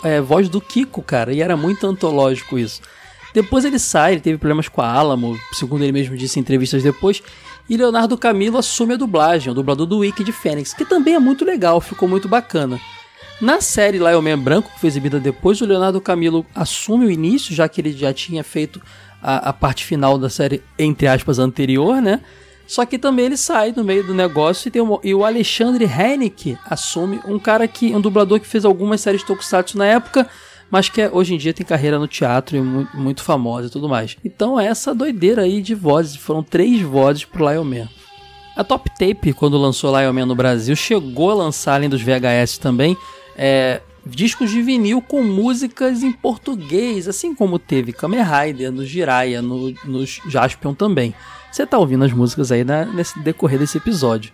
[0.04, 1.32] é, voz do Kiko, cara.
[1.32, 2.82] E era muito antológico isso.
[3.32, 6.82] Depois ele sai, ele teve problemas com a Alamo, segundo ele mesmo disse em entrevistas
[6.82, 7.22] depois.
[7.70, 11.18] E Leonardo Camilo assume a dublagem, o dublador do Wiki de Fênix, que também é
[11.18, 12.78] muito legal, ficou muito bacana.
[13.40, 17.54] Na série Lion Man Branco, que foi exibida depois, o Leonardo Camilo assume o início,
[17.54, 18.82] já que ele já tinha feito
[19.22, 22.20] a, a parte final da série, entre aspas, anterior, né?
[22.70, 25.86] Só que também ele sai no meio do negócio e, tem uma, e o Alexandre
[25.86, 27.92] Hennick assume um cara que.
[27.92, 30.28] um dublador que fez algumas séries de Tokusatsu na época,
[30.70, 33.70] mas que é, hoje em dia tem carreira no teatro e muito, muito famosa e
[33.70, 34.16] tudo mais.
[34.24, 36.14] Então é essa doideira aí de vozes.
[36.14, 37.88] Foram três vozes pro Lion Man.
[38.54, 42.58] A Top Tape, quando lançou Lion Man no Brasil, chegou a lançar, além dos VHS
[42.58, 42.96] também,
[43.36, 49.42] é, discos de vinil com músicas em português, assim como teve Kamen Rider, no Jiraiya,
[49.42, 51.12] no, no Jaspion também.
[51.50, 54.32] Você tá ouvindo as músicas aí na, nesse decorrer desse episódio.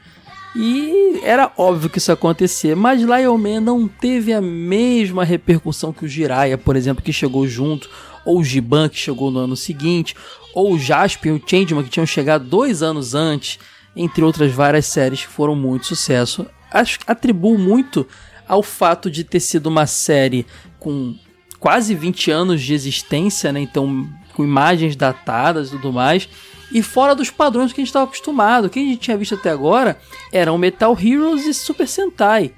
[0.55, 5.93] E era óbvio que isso ia acontecer, mas Lion Man não teve a mesma repercussão
[5.93, 7.91] que o Jiraiya, por exemplo, que chegou junto,
[8.25, 10.15] ou o Giban, que chegou no ano seguinte,
[10.55, 13.59] ou o Jasper e o Changeman, que tinham chegado dois anos antes,
[13.95, 16.47] entre outras várias séries que foram muito sucesso.
[16.71, 18.07] Acho, atribuo muito
[18.49, 20.47] ao fato de ter sido uma série
[20.79, 21.15] com
[21.61, 23.61] quase 20 anos de existência, né?
[23.61, 26.29] Então, com imagens datadas e tudo mais
[26.71, 28.67] e fora dos padrões que a gente estava acostumado.
[28.67, 29.99] O que a gente tinha visto até agora
[30.33, 32.53] eram Metal Heroes e Super Sentai.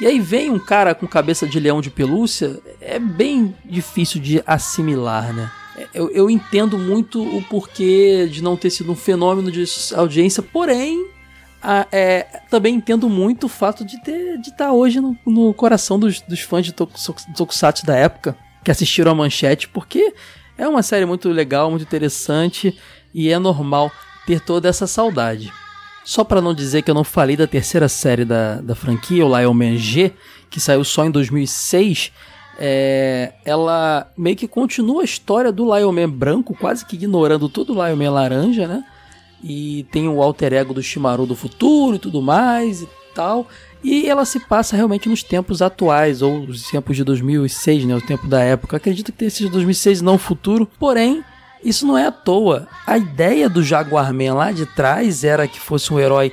[0.00, 4.40] E aí vem um cara com cabeça de leão de pelúcia, é bem difícil de
[4.46, 5.50] assimilar, né?
[5.92, 11.04] Eu, eu entendo muito o porquê de não ter sido um fenômeno de audiência, porém,
[11.60, 15.98] a, é, também entendo muito o fato de de estar tá hoje no, no coração
[15.98, 20.14] dos, dos fãs de Tokusatsu da época, que assistiram a manchete, porque
[20.56, 22.76] é uma série muito legal, muito interessante
[23.14, 23.90] e é normal
[24.26, 25.52] ter toda essa saudade.
[26.04, 29.38] Só para não dizer que eu não falei da terceira série da, da franquia, o
[29.38, 30.12] Lion Man G,
[30.48, 32.12] que saiu só em 2006,
[32.58, 37.72] é, ela meio que continua a história do Lion Man branco, quase que ignorando todo
[37.72, 38.84] o Lion Man laranja, né?
[39.42, 43.46] E tem o alter ego do Shimaru do futuro e tudo mais e tal.
[43.84, 47.94] E ela se passa realmente nos tempos atuais, ou os tempos de 2006, né?
[47.94, 48.76] O tempo da época.
[48.76, 50.68] Acredito que tenha sido 2006 não futuro.
[50.78, 51.22] Porém,
[51.62, 52.66] isso não é à toa.
[52.86, 56.32] A ideia do Jaguarman lá de trás era que fosse um herói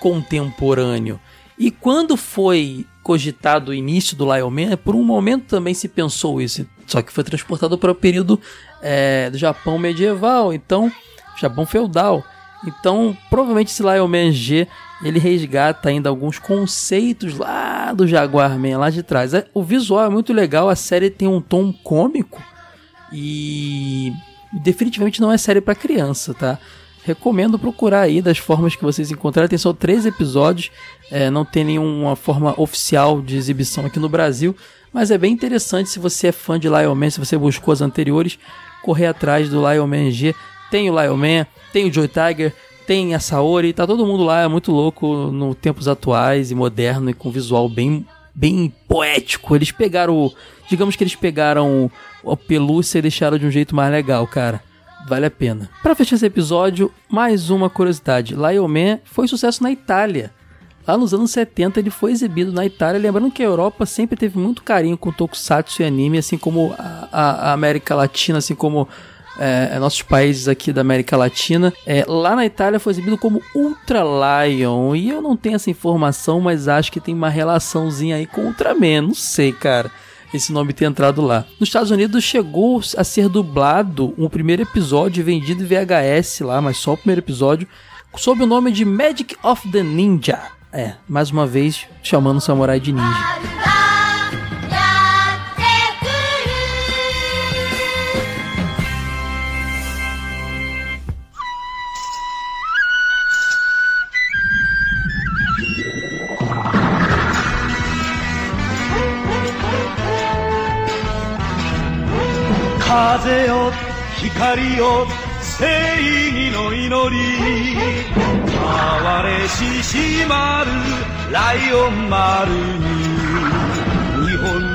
[0.00, 1.20] contemporâneo.
[1.58, 6.40] E quando foi cogitado o início do Lion Man, por um momento também se pensou
[6.40, 6.66] isso.
[6.86, 8.40] Só que foi transportado para o período
[8.80, 10.92] é, do Japão medieval, então
[11.40, 12.24] Japão feudal.
[12.66, 14.66] Então, provavelmente esse Lion Man G
[15.02, 19.32] ele resgata ainda alguns conceitos lá do Jaguarman lá de trás.
[19.32, 22.42] É, o visual é muito legal, a série tem um tom cômico
[23.12, 24.12] e
[24.52, 26.58] definitivamente não é série para criança, tá?
[27.04, 29.48] Recomendo procurar aí das formas que vocês encontrarem.
[29.48, 30.70] Tem só três episódios,
[31.10, 34.54] é, não tem nenhuma forma oficial de exibição aqui no Brasil,
[34.92, 37.80] mas é bem interessante se você é fã de Lion Man, se você buscou as
[37.80, 38.38] anteriores,
[38.82, 40.34] correr atrás do Lion Man G.
[40.70, 42.54] Tem o Lion Man, tem o Joy Tiger,
[42.86, 47.10] tem a Saori, tá todo mundo lá, é muito louco no tempos atuais e moderno
[47.10, 48.06] e com visual bem
[48.38, 49.56] bem poético.
[49.56, 50.32] Eles pegaram,
[50.68, 51.90] digamos que eles pegaram
[52.24, 54.62] a pelúcia e deixaram de um jeito mais legal, cara.
[55.08, 55.68] vale a pena.
[55.82, 58.36] Para fechar esse episódio, mais uma curiosidade.
[58.36, 60.32] Lion Man foi sucesso na Itália.
[60.86, 64.38] Lá nos anos 70 ele foi exibido na Itália, lembrando que a Europa sempre teve
[64.38, 68.88] muito carinho com tokusatsu e anime, assim como a, a, América Latina, assim como
[69.38, 71.72] é, nossos países aqui da América Latina.
[71.86, 76.40] É, lá na Itália foi exibido como Ultra Lion, e eu não tenho essa informação,
[76.40, 79.90] mas acho que tem uma relaçãozinha aí com Ultraman, não sei, cara
[80.32, 81.44] esse nome ter entrado lá.
[81.58, 86.76] Nos Estados Unidos chegou a ser dublado um primeiro episódio vendido em VHS lá, mas
[86.76, 87.66] só o primeiro episódio,
[88.16, 90.38] sob o nome de Magic of the Ninja.
[90.72, 93.77] É, mais uma vez chamando o samurai de ninja.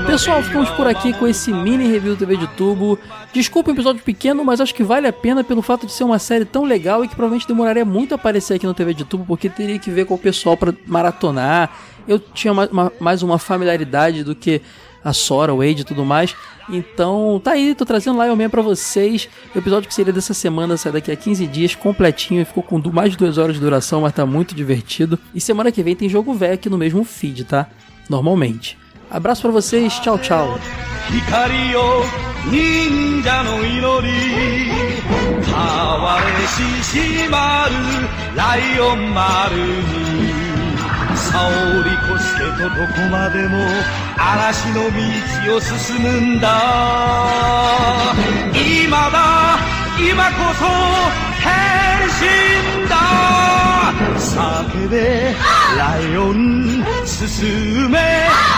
[0.06, 3.00] Pessoal, ficamos por aqui com esse mini review do TV de Tubo.
[3.34, 6.20] Desculpa o episódio pequeno, mas acho que vale a pena pelo fato de ser uma
[6.20, 9.26] série tão legal e que provavelmente demoraria muito a aparecer aqui no TV de Tubo,
[9.26, 11.72] porque teria que ver com o pessoal para maratonar.
[12.08, 12.54] Eu tinha
[13.00, 14.62] mais uma familiaridade do que
[15.05, 16.35] a Sora, o Wade e tudo mais.
[16.69, 19.29] Então, tá aí, tô trazendo Lion Man pra vocês.
[19.55, 22.45] O episódio que seria dessa semana sai daqui a 15 dias, completinho.
[22.45, 25.19] Ficou com mais de 2 horas de duração, mas tá muito divertido.
[25.35, 27.67] E semana que vem tem jogo velho aqui no mesmo feed, tá?
[28.09, 28.77] Normalmente.
[29.11, 30.59] Abraço para vocês, tchau, tchau.
[35.59, 36.49] さおり越
[40.42, 40.42] し
[42.38, 43.58] てとどこまでも
[44.18, 44.76] 嵐の
[45.48, 46.48] 道を進むんだ。
[48.54, 49.58] 今だ
[50.00, 50.66] 今こそ
[51.40, 51.52] 変
[52.20, 52.96] 身だ。
[54.18, 55.34] 叫べ
[55.78, 58.00] ライオン進め。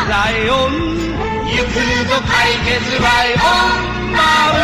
[0.10, 0.96] ライオン
[1.46, 1.74] 行く
[2.08, 3.40] ぞ解決ライオン
[4.14, 4.56] 丸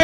[0.00, 0.03] Ô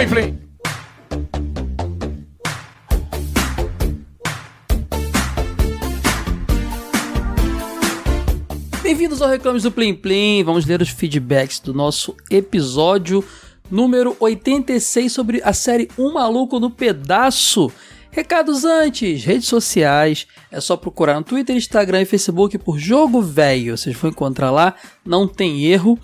[0.00, 0.34] Play Play!
[8.82, 10.42] Bem-vindos ao Reclames do Plim Plim.
[10.42, 13.22] Vamos ler os feedbacks do nosso episódio
[13.70, 17.70] número 86 sobre a série Um Maluco no Pedaço.
[18.10, 23.76] Recados antes, redes sociais, é só procurar no Twitter, Instagram e Facebook por Jogo Velho.
[23.76, 25.98] Vocês vão encontrar lá, não tem erro.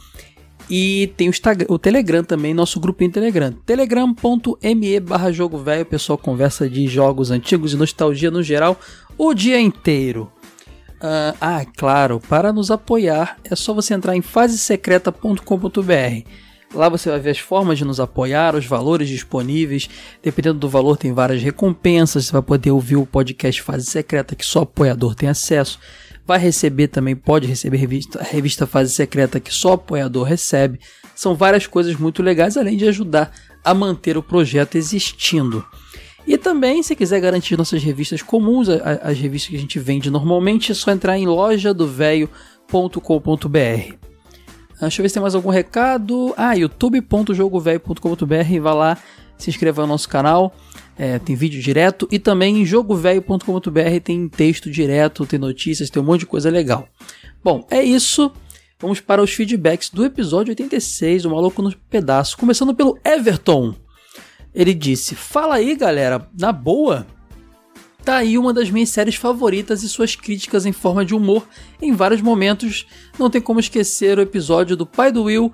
[0.68, 3.52] E tem o, Instagram, o Telegram também, nosso grupinho Telegram.
[3.64, 5.82] Telegram.me barra jogo velho.
[5.82, 8.78] O pessoal conversa de jogos antigos e nostalgia no geral
[9.16, 10.30] o dia inteiro.
[10.96, 16.28] Uh, ah, claro, para nos apoiar é só você entrar em fasesecreta.com.br.
[16.74, 19.88] Lá você vai ver as formas de nos apoiar, os valores disponíveis.
[20.22, 22.26] Dependendo do valor, tem várias recompensas.
[22.26, 25.78] Você vai poder ouvir o podcast Fase Secreta, que só apoiador tem acesso
[26.26, 30.80] vai receber também, pode receber revista, revista Fase Secreta que só apoiador recebe.
[31.14, 33.32] São várias coisas muito legais, além de ajudar
[33.64, 35.64] a manter o projeto existindo.
[36.26, 40.72] E também, se quiser garantir nossas revistas comuns, as revistas que a gente vende normalmente,
[40.72, 43.94] é só entrar em lojadovelho.com.br.
[44.78, 46.34] Ah, deixa eu ver se tem mais algum recado.
[46.36, 48.60] Ah, youtube.jogovelho.com.br.
[48.60, 48.98] Vá lá,
[49.38, 50.52] se inscreva no nosso canal.
[50.98, 56.06] É, tem vídeo direto e também em jogovelho.com.br tem texto direto, tem notícias, tem um
[56.06, 56.88] monte de coisa legal.
[57.44, 58.32] Bom, é isso.
[58.78, 62.36] Vamos para os feedbacks do episódio 86, o Maluco no Pedaço.
[62.36, 63.74] Começando pelo Everton.
[64.54, 67.06] Ele disse: Fala aí, galera, na boa.
[68.04, 71.46] Tá aí uma das minhas séries favoritas e suas críticas em forma de humor
[71.82, 72.86] em vários momentos.
[73.18, 75.52] Não tem como esquecer o episódio do pai do Will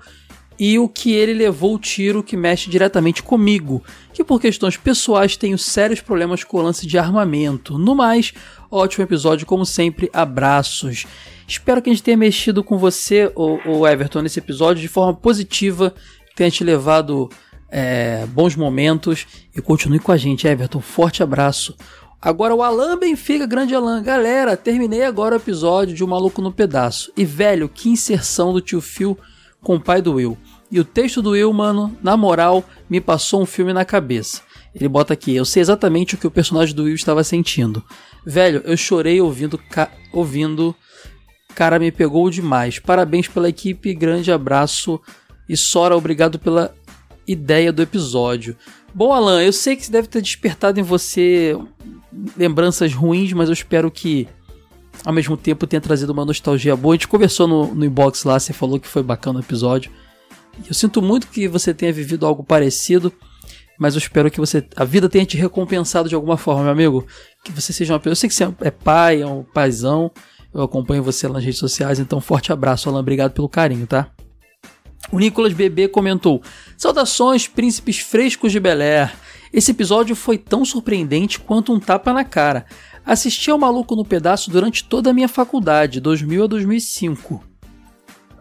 [0.59, 3.83] e o que ele levou o tiro que mexe diretamente comigo,
[4.13, 7.77] que por questões pessoais tenho sérios problemas com o lance de armamento.
[7.77, 8.33] No mais,
[8.69, 11.05] ótimo episódio, como sempre, abraços.
[11.47, 15.93] Espero que a gente tenha mexido com você, o, Everton, nesse episódio de forma positiva,
[16.35, 17.29] tenha te levado
[17.69, 20.79] é, bons momentos e continue com a gente, Everton.
[20.79, 21.75] Forte abraço.
[22.21, 24.01] Agora o Alan Benfica, grande Alan.
[24.01, 27.11] Galera, terminei agora o episódio de O Maluco no Pedaço.
[27.17, 29.17] E velho, que inserção do tio Phil
[29.63, 30.37] com o pai do Will.
[30.69, 34.41] E o texto do Will, mano, na moral, me passou um filme na cabeça.
[34.75, 37.83] Ele bota aqui, eu sei exatamente o que o personagem do Will estava sentindo.
[38.25, 39.89] Velho, eu chorei ouvindo, ca...
[40.11, 40.75] ouvindo.
[41.55, 42.79] Cara, me pegou demais.
[42.79, 44.99] Parabéns pela equipe, grande abraço.
[45.47, 46.73] E Sora, obrigado pela
[47.27, 48.57] ideia do episódio.
[48.93, 51.57] Bom, Alan, eu sei que deve ter despertado em você
[52.37, 54.27] lembranças ruins, mas eu espero que
[55.05, 56.93] ao mesmo tempo tenha trazido uma nostalgia boa.
[56.93, 59.91] A gente conversou no, no inbox lá, você falou que foi bacana o episódio.
[60.67, 63.11] Eu sinto muito que você tenha vivido algo parecido,
[63.79, 67.07] mas eu espero que você a vida tenha te recompensado de alguma forma, meu amigo.
[67.43, 68.11] Que você seja uma pessoa.
[68.11, 70.11] Eu sei que você é pai, é um paizão.
[70.53, 72.99] Eu acompanho você lá nas redes sociais, então forte abraço, Alan.
[72.99, 74.11] Obrigado pelo carinho, tá?
[75.11, 76.41] O Nicolas Bebê comentou:
[76.77, 79.11] Saudações, príncipes frescos de Bel Air.
[79.53, 82.65] Esse episódio foi tão surpreendente quanto um tapa na cara.
[83.05, 87.43] Assisti ao Maluco no Pedaço durante toda a minha faculdade, 2000 a 2005.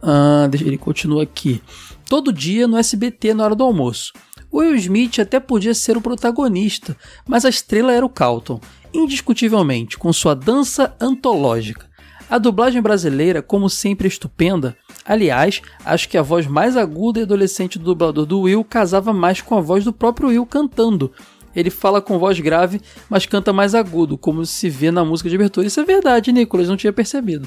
[0.03, 1.61] Ah, ele continua aqui.
[2.09, 4.15] Todo dia no SBT na hora do almoço.
[4.51, 6.97] Will Smith até podia ser o protagonista,
[7.27, 8.59] mas a estrela era o Calton,
[8.93, 11.91] indiscutivelmente, com sua dança antológica.
[12.29, 14.77] A dublagem brasileira, como sempre, estupenda.
[15.05, 19.41] Aliás, acho que a voz mais aguda e adolescente do dublador do Will casava mais
[19.41, 21.13] com a voz do próprio Will cantando,
[21.55, 25.37] ele fala com voz grave, mas canta mais agudo, como se vê na música de
[25.37, 25.67] abertura.
[25.67, 27.47] Isso é verdade, Nicolas, não tinha percebido.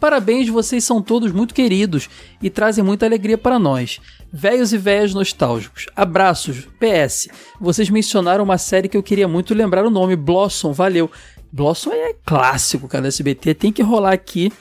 [0.00, 2.08] Parabéns, vocês são todos muito queridos
[2.42, 3.98] e trazem muita alegria para nós.
[4.30, 5.86] Velhos e velhas nostálgicos.
[5.96, 6.68] Abraços.
[6.78, 7.28] PS.
[7.58, 10.72] Vocês mencionaram uma série que eu queria muito lembrar o nome, Blossom.
[10.72, 11.10] Valeu.
[11.50, 13.54] Blossom é clássico, cara, da SBT.
[13.54, 14.52] Tem que rolar aqui.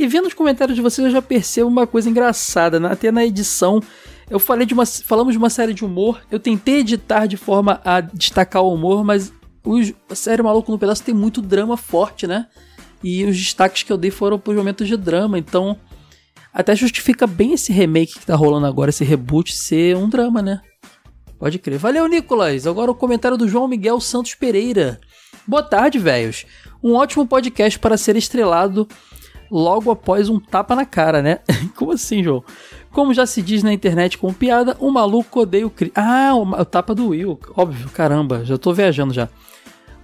[0.00, 2.80] E vendo os comentários de vocês, eu já percebo uma coisa engraçada.
[2.80, 2.88] Né?
[2.90, 3.82] Até na edição
[4.30, 6.22] eu falei de uma, falamos de uma série de humor.
[6.30, 9.30] Eu tentei editar de forma a destacar o humor, mas
[10.08, 12.46] a série Maluco no Pedaço tem muito drama forte, né?
[13.04, 15.78] E os destaques que eu dei foram por momentos de drama, então
[16.50, 20.62] até justifica bem esse remake que tá rolando agora, esse reboot ser um drama, né?
[21.38, 21.78] Pode crer.
[21.78, 22.66] Valeu, Nicolas.
[22.66, 24.98] Agora o comentário do João Miguel Santos Pereira.
[25.46, 26.46] Boa tarde, velhos.
[26.82, 28.88] Um ótimo podcast para ser estrelado
[29.50, 31.40] logo após um tapa na cara, né?
[31.74, 32.44] Como assim, João?
[32.92, 35.92] Como já se diz na internet com piada, o maluco odeia o Chris.
[35.94, 39.28] Ah, o, o tapa do Will, óbvio, caramba, já tô viajando já.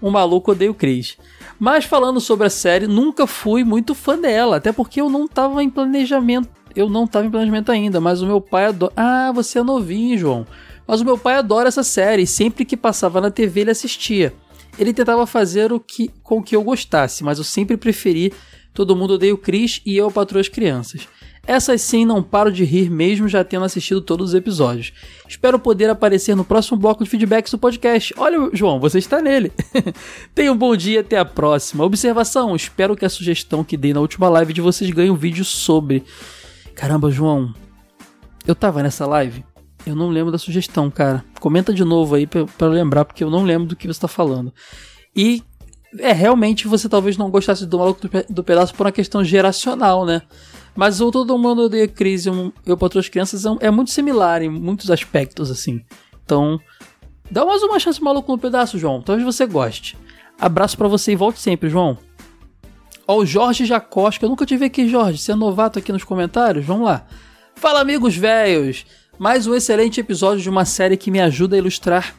[0.00, 1.16] O maluco odeia o Chris.
[1.58, 5.62] Mas falando sobre a série, nunca fui muito fã dela, até porque eu não tava
[5.62, 6.48] em planejamento.
[6.74, 8.92] Eu não tava em planejamento ainda, mas o meu pai adora.
[8.94, 10.46] Ah, você é novinho, João.
[10.86, 14.34] Mas o meu pai adora essa série e sempre que passava na TV ele assistia.
[14.78, 18.32] Ele tentava fazer o que com que eu gostasse, mas eu sempre preferi
[18.76, 21.08] Todo Mundo Odeia o Chris e Eu Patroa as Crianças.
[21.46, 24.92] Essas sim não paro de rir mesmo já tendo assistido todos os episódios.
[25.26, 28.12] Espero poder aparecer no próximo bloco de feedbacks do podcast.
[28.18, 29.50] Olha, João, você está nele.
[30.34, 31.84] Tenha um bom dia até a próxima.
[31.84, 35.44] Observação: espero que a sugestão que dei na última live de vocês ganhe um vídeo
[35.44, 36.04] sobre.
[36.74, 37.54] Caramba, João,
[38.46, 39.42] eu tava nessa live?
[39.86, 41.24] Eu não lembro da sugestão, cara.
[41.40, 44.52] Comenta de novo aí para lembrar, porque eu não lembro do que você está falando.
[45.14, 45.42] E
[45.98, 50.22] é, realmente você talvez não gostasse do Maluco do Pedaço por uma questão geracional, né?
[50.74, 54.42] Mas o Todo Mundo Odeia Crise e Eu para Outras Crianças é, é muito similar
[54.42, 55.82] em muitos aspectos, assim.
[56.24, 56.60] Então,
[57.30, 59.00] dá mais uma chance maluco no pedaço, João.
[59.00, 59.96] Talvez você goste.
[60.38, 61.96] Abraço para você e volte sempre, João.
[63.08, 65.18] Ó, o Jorge Jacoste, eu nunca te vi aqui, Jorge.
[65.18, 66.64] Você é novato aqui nos comentários?
[66.66, 67.06] Vamos lá.
[67.54, 68.84] Fala, amigos velhos!
[69.18, 72.14] Mais um excelente episódio de uma série que me ajuda a ilustrar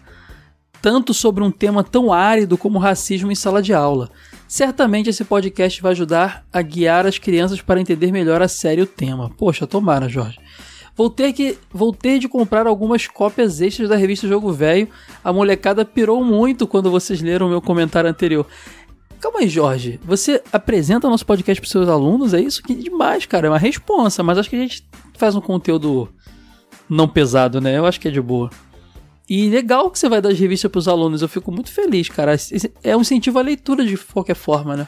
[0.82, 4.10] tanto sobre um tema tão árido como racismo em sala de aula.
[4.48, 8.84] Certamente esse podcast vai ajudar a guiar as crianças para entender melhor a série e
[8.84, 9.30] o tema.
[9.38, 10.40] Poxa, tomara, Jorge.
[10.96, 14.88] Vou ter, que, vou ter de comprar algumas cópias extras da revista Jogo Velho.
[15.24, 18.48] A molecada pirou muito quando vocês leram o meu comentário anterior.
[19.20, 20.00] Calma aí, Jorge.
[20.04, 22.34] Você apresenta nosso podcast para seus alunos?
[22.34, 22.64] É isso?
[22.64, 23.48] Que demais, cara.
[23.48, 26.10] É uma responsa, mas acho que a gente faz um conteúdo
[26.90, 27.78] não pesado, né?
[27.78, 28.50] Eu acho que é de boa.
[29.30, 32.08] E legal que você vai dar as revistas para os alunos, eu fico muito feliz,
[32.08, 32.36] cara.
[32.82, 34.88] É um incentivo à leitura de qualquer forma, né?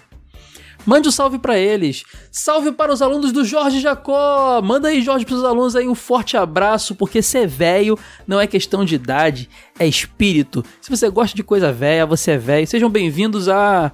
[0.86, 2.04] Mande um salve para eles.
[2.32, 4.62] Salve para os alunos do Jorge Jacó.
[4.62, 8.48] Manda aí, Jorge, para os alunos aí um forte abraço, porque ser velho não é
[8.48, 10.64] questão de idade, é espírito.
[10.82, 12.66] Se você gosta de coisa velha, você é velho.
[12.66, 13.92] Sejam bem-vindos a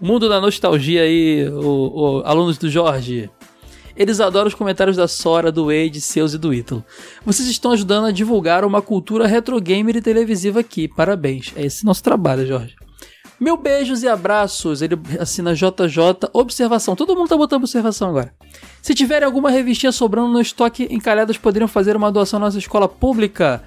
[0.00, 3.28] mundo da nostalgia aí, o, o, alunos do Jorge.
[3.98, 6.84] Eles adoram os comentários da Sora, do Wade, seus e do Ítalo.
[7.26, 10.86] Vocês estão ajudando a divulgar uma cultura retro gamer e televisiva aqui.
[10.86, 11.52] Parabéns.
[11.56, 12.76] É esse nosso trabalho, Jorge.
[13.40, 14.82] Meu beijos e abraços.
[14.82, 16.30] Ele assina JJ.
[16.32, 16.94] Observação.
[16.94, 18.32] Todo mundo tá botando observação agora.
[18.80, 22.88] Se tiverem alguma revistinha sobrando no estoque, encalhadas poderiam fazer uma doação na nossa escola
[22.88, 23.64] pública.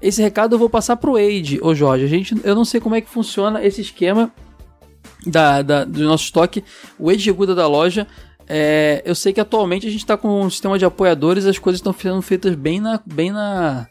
[0.00, 2.04] Esse recado eu vou passar pro Wade, ô Jorge.
[2.04, 4.30] A gente, eu não sei como é que funciona esse esquema
[5.26, 6.62] da, da do nosso estoque.
[6.98, 8.06] O Wade Guda da loja
[8.48, 11.78] é, eu sei que atualmente a gente está com um sistema de apoiadores, as coisas
[11.78, 13.86] estão sendo feitas bem na, bem na,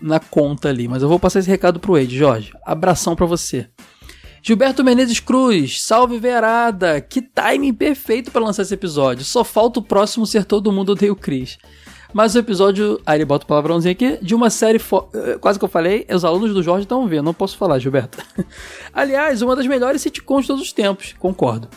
[0.00, 0.88] na conta ali.
[0.88, 2.52] Mas eu vou passar esse recado pro Ed, Jorge.
[2.64, 3.68] Abração para você.
[4.42, 7.00] Gilberto Menezes Cruz, salve Verada!
[7.00, 9.24] Que timing perfeito para lançar esse episódio.
[9.24, 11.58] Só falta o próximo ser todo mundo odeia o Chris.
[12.14, 13.00] Mas o episódio.
[13.04, 14.18] Aí ele bota o palavrãozinho aqui.
[14.22, 14.80] De uma série.
[15.12, 16.06] Eh, Quase que eu falei.
[16.08, 17.24] Os alunos do Jorge estão vendo.
[17.24, 18.18] Não posso falar, Gilberto.
[18.94, 21.14] Aliás, uma das melhores sitcoms de todos os tempos.
[21.18, 21.68] Concordo.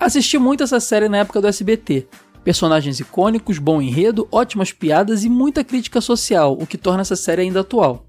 [0.00, 2.06] Assisti muito essa série na época do SBT.
[2.44, 7.42] Personagens icônicos, bom enredo, ótimas piadas e muita crítica social, o que torna essa série
[7.42, 8.06] ainda atual.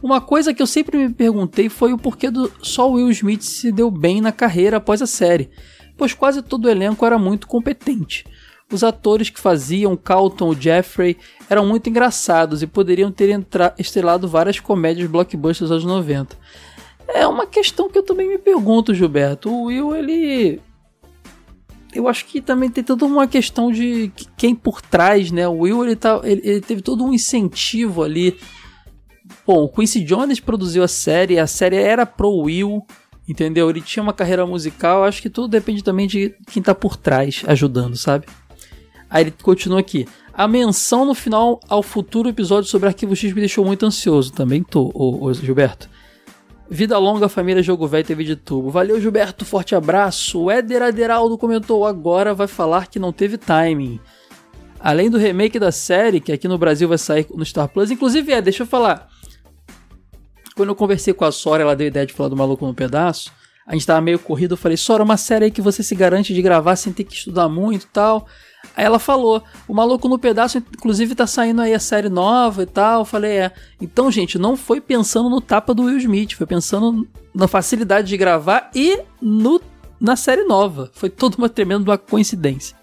[0.00, 3.72] Uma coisa que eu sempre me perguntei foi o porquê do só Will Smith se
[3.72, 5.50] deu bem na carreira após a série,
[5.96, 8.24] pois quase todo o elenco era muito competente.
[8.72, 11.16] Os atores que faziam Carlton ou Jeffrey
[11.50, 13.44] eram muito engraçados e poderiam ter
[13.76, 16.36] estrelado várias comédias blockbusters anos 90.
[17.08, 19.50] É uma questão que eu também me pergunto, Gilberto.
[19.50, 20.60] O Will, ele.
[21.94, 25.46] Eu acho que também tem toda uma questão de que- quem por trás, né?
[25.46, 28.36] O Will, ele, tá, ele, ele teve todo um incentivo ali.
[29.46, 32.84] Bom, o Quincy Jones produziu a série, a série era pro Will,
[33.28, 33.70] entendeu?
[33.70, 37.42] Ele tinha uma carreira musical, acho que tudo depende também de quem tá por trás
[37.46, 38.26] ajudando, sabe?
[39.08, 40.06] Aí ele continua aqui.
[40.32, 44.32] A menção no final ao futuro episódio sobre Arquivo X me deixou muito ansioso.
[44.32, 45.88] Também tô, ô, ô, Gilberto.
[46.68, 48.70] Vida longa, família Jogo Velho TV de Tubo.
[48.70, 49.44] Valeu, Gilberto.
[49.44, 50.40] Forte abraço.
[50.40, 54.00] O Éder Aderaldo comentou agora vai falar que não teve timing.
[54.80, 57.90] Além do remake da série, que aqui no Brasil vai sair no Star Plus.
[57.90, 59.08] Inclusive, é, deixa eu falar.
[60.56, 63.30] Quando eu conversei com a Sora, ela deu ideia de falar do Maluco no Pedaço.
[63.66, 66.34] A gente tava meio corrido, eu falei, Sora, uma série aí que você se garante
[66.34, 68.26] de gravar sem ter que estudar muito e tal.
[68.76, 72.66] Aí ela falou, o Maluco no Pedaço, inclusive tá saindo aí a série nova e
[72.66, 73.00] tal.
[73.00, 73.52] Eu falei, é.
[73.80, 78.16] Então, gente, não foi pensando no tapa do Will Smith, foi pensando na facilidade de
[78.16, 79.60] gravar e no,
[80.00, 80.90] na série nova.
[80.94, 82.76] Foi toda uma tremenda uma coincidência.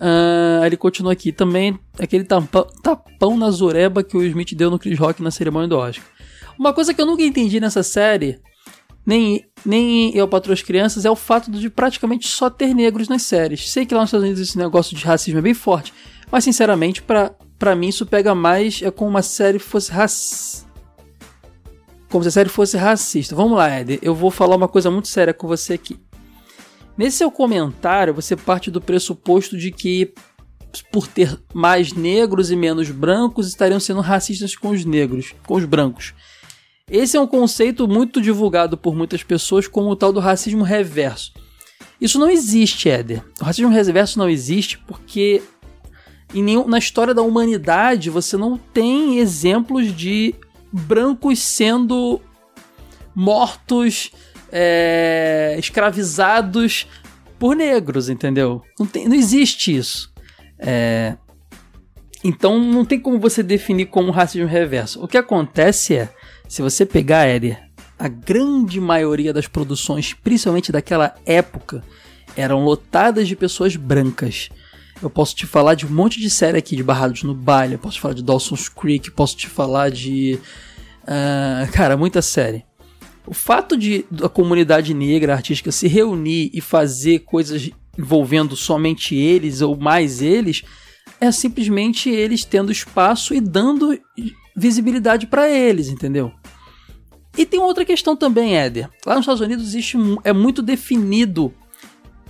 [0.00, 4.70] Ah, ele continua aqui também, aquele tapão, tapão na zureba que o Will Smith deu
[4.70, 6.04] no Chris Rock na cerimônia do Oscar.
[6.58, 8.40] Uma coisa que eu nunca entendi nessa série,
[9.08, 13.22] nem, nem eu patroa as crianças, é o fato de praticamente só ter negros nas
[13.22, 13.70] séries.
[13.70, 15.94] Sei que lá nos Estados Unidos esse negócio de racismo é bem forte,
[16.30, 20.68] mas sinceramente, pra, pra mim isso pega mais é como uma série fosse racista.
[22.10, 23.34] Como se a série fosse racista.
[23.34, 25.98] Vamos lá, Ed, eu vou falar uma coisa muito séria com você aqui.
[26.94, 30.12] Nesse seu comentário, você parte do pressuposto de que,
[30.92, 35.64] por ter mais negros e menos brancos, estariam sendo racistas com os negros, com os
[35.64, 36.12] brancos.
[36.90, 41.32] Esse é um conceito muito divulgado por muitas pessoas como o tal do racismo reverso.
[42.00, 43.22] Isso não existe, Éder.
[43.40, 45.42] O racismo reverso não existe porque
[46.32, 50.34] nenhum, na história da humanidade você não tem exemplos de
[50.72, 52.20] brancos sendo
[53.14, 54.12] mortos,
[54.52, 56.86] é, escravizados
[57.38, 58.62] por negros, entendeu?
[58.78, 60.12] Não, tem, não existe isso.
[60.58, 61.16] É,
[62.24, 65.02] então não tem como você definir como racismo reverso.
[65.02, 66.08] O que acontece é,
[66.48, 67.62] se você pegar, Éder,
[67.98, 71.84] a grande maioria das produções, principalmente daquela época,
[72.36, 74.48] eram lotadas de pessoas brancas.
[75.02, 77.96] Eu posso te falar de um monte de série aqui de Barrados no Baile, posso
[77.96, 80.38] te falar de Dawson's Creek, posso te falar de.
[81.04, 82.64] Uh, cara, muita série.
[83.26, 89.60] O fato de a comunidade negra artística se reunir e fazer coisas envolvendo somente eles
[89.60, 90.62] ou mais eles
[91.20, 93.98] é simplesmente eles tendo espaço e dando
[94.58, 96.32] visibilidade para eles, entendeu?
[97.36, 98.90] E tem outra questão também, Éder.
[99.06, 101.54] Lá nos Estados Unidos existe é muito definido,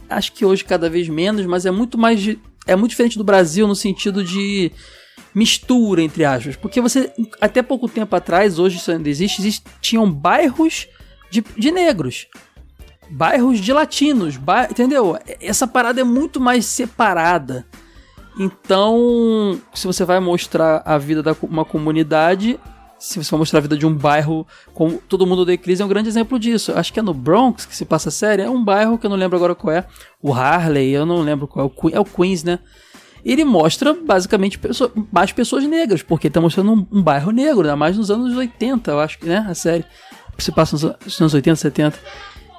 [0.09, 3.67] acho que hoje cada vez menos, mas é muito mais é muito diferente do Brasil
[3.67, 4.71] no sentido de
[5.35, 7.11] mistura entre aspas, porque você
[7.41, 10.89] até pouco tempo atrás, hoje isso ainda existe, existiam bairros
[11.31, 12.27] de, de negros,
[13.09, 14.39] bairros de latinos,
[14.71, 15.19] entendeu?
[15.41, 17.67] Essa parada é muito mais separada.
[18.39, 22.59] Então, se você vai mostrar a vida de uma comunidade,
[22.99, 25.85] se você vai mostrar a vida de um bairro, como todo mundo odeia crise, é
[25.85, 26.73] um grande exemplo disso.
[26.77, 29.11] Acho que é no Bronx que se passa a série, é um bairro que eu
[29.11, 29.85] não lembro agora qual é.
[30.23, 31.71] O Harley, eu não lembro qual é.
[31.71, 32.61] O, é o Queens, né?
[33.25, 34.59] Ele mostra basicamente
[35.13, 38.91] mais pessoas negras, porque tá mostrando um, um, bairro negro, ainda mais nos anos 80,
[38.91, 39.45] eu acho que, né?
[39.49, 39.85] A série
[40.39, 41.99] se passa nos anos 80, 70.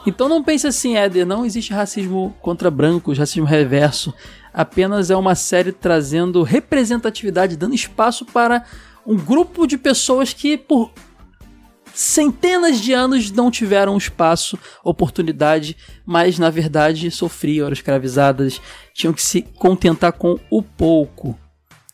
[0.06, 4.14] Então não pense assim, Éder, não existe racismo contra brancos, racismo reverso.
[4.54, 8.66] Apenas é uma série trazendo representatividade, dando espaço para
[9.06, 10.92] um grupo de pessoas que por
[11.94, 15.76] centenas de anos não tiveram espaço, oportunidade,
[16.06, 18.62] mas na verdade sofriam, eram escravizadas,
[18.94, 21.38] tinham que se contentar com o pouco.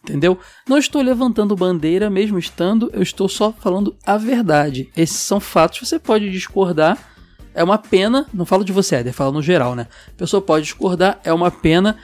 [0.03, 0.37] Entendeu?
[0.69, 4.91] Não estou levantando bandeira, mesmo estando, eu estou só falando a verdade.
[4.95, 6.99] Esses são fatos, você pode discordar.
[7.55, 9.87] É uma pena, não falo de você, Éder, falo no geral, né?
[10.09, 11.97] A pessoa pode discordar, é uma pena.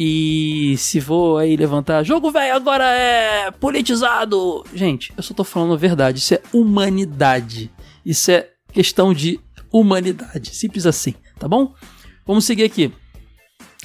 [0.00, 4.64] E se vou aí levantar, jogo velho agora é politizado.
[4.72, 6.18] Gente, eu só tô falando a verdade.
[6.18, 7.68] Isso é humanidade.
[8.06, 9.40] Isso é questão de
[9.72, 10.54] humanidade.
[10.54, 11.74] Simples assim, tá bom?
[12.24, 12.92] Vamos seguir aqui.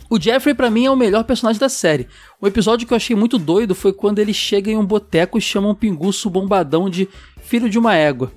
[0.08, 2.08] O Jeffrey, pra mim, é o melhor personagem da série.
[2.40, 5.42] Um episódio que eu achei muito doido foi quando ele chega em um boteco e
[5.42, 7.10] chama um pinguço bombadão de
[7.42, 8.32] filho de uma égua.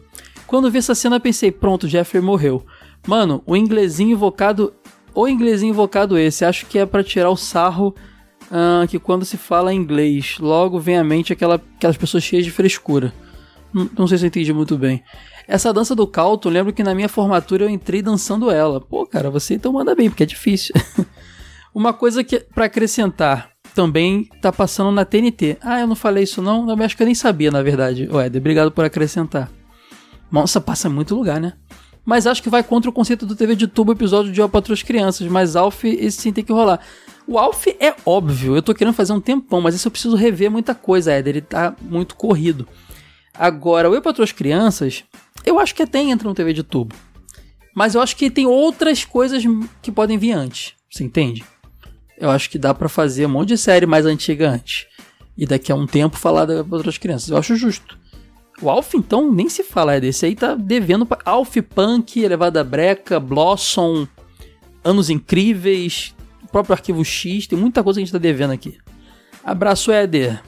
[0.46, 2.64] Quando vi essa cena, pensei, pronto, Jeffrey morreu.
[3.06, 4.72] Mano, o inglesinho invocado.
[5.16, 7.94] O inglesinho invocado esse, acho que é para tirar o sarro
[8.50, 12.50] uh, que quando se fala inglês, logo vem à mente aquela, aquelas pessoas cheias de
[12.50, 13.14] frescura.
[13.72, 15.02] Não, não sei se eu entendi muito bem.
[15.48, 18.78] Essa dança do Calton, lembro que na minha formatura eu entrei dançando ela.
[18.78, 20.74] Pô, cara, você então manda bem, porque é difícil.
[21.74, 25.56] Uma coisa que para acrescentar, também tá passando na TNT.
[25.62, 26.68] Ah, eu não falei isso não?
[26.68, 28.06] Eu acho que eu nem sabia, na verdade.
[28.12, 29.50] Ué, obrigado por acrescentar.
[30.30, 31.54] Nossa, passa muito lugar, né?
[32.07, 34.74] Mas acho que vai contra o conceito do TV de tubo episódio de Eu Patrulho
[34.74, 36.80] as Crianças, mas Alf, esse sim tem que rolar.
[37.26, 40.50] O Alf é óbvio, eu tô querendo fazer um tempão, mas isso eu preciso rever
[40.50, 42.66] muita coisa, Ed, ele tá muito corrido.
[43.34, 45.04] Agora, o Eu Patrulho as Crianças,
[45.44, 46.94] eu acho que até entra no TV de tubo.
[47.74, 49.42] Mas eu acho que tem outras coisas
[49.82, 51.44] que podem vir antes, você entende?
[52.18, 54.86] eu acho que dá para fazer um monte de série mais antiga antes.
[55.36, 57.28] E daqui a um tempo falar para outras crianças.
[57.28, 57.98] Eu acho justo.
[58.61, 59.94] O Alf, então, nem se fala.
[59.94, 64.07] É desse aí tá devendo pra Alf Punk, Elevada Breca, Blossom,
[64.82, 67.46] Anos Incríveis, o próprio Arquivo X.
[67.46, 68.78] Tem muita coisa que a gente tá devendo aqui.
[69.44, 70.42] Abraço, Éder.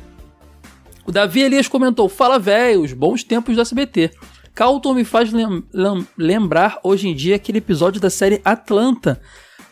[1.06, 4.10] O Davi Elias comentou: Fala, velho, os bons tempos do SBT.
[4.54, 9.20] Calton me faz lem lem lembrar hoje em dia aquele episódio da série Atlanta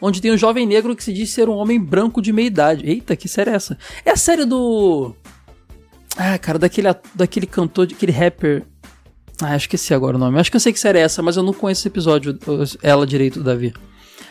[0.01, 2.87] onde tem um jovem negro que se diz ser um homem branco de meia idade.
[2.87, 3.79] Eita, que série é essa?
[4.05, 5.15] É a série do.
[6.17, 8.65] Ah, cara, daquele, daquele cantor, daquele rapper.
[9.43, 10.39] Ah, esqueci agora o nome.
[10.39, 12.39] Acho que eu sei que série é essa, mas eu não conheço esse episódio,
[12.83, 13.75] ela direito, Davi.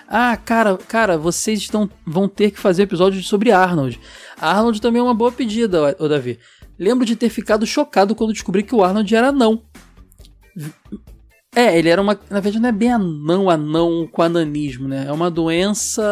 [0.08, 4.00] Ah, cara, cara, vocês estão, vão ter que fazer episódio sobre Arnold.
[4.40, 6.40] Arnold também é uma boa pedida, o Davi.
[6.78, 9.64] Lembro de ter ficado chocado quando descobri que o Arnold era não.
[11.56, 12.20] É, ele era uma.
[12.30, 15.06] Na verdade, não é bem anão, anão com ananismo, né?
[15.08, 16.04] É uma doença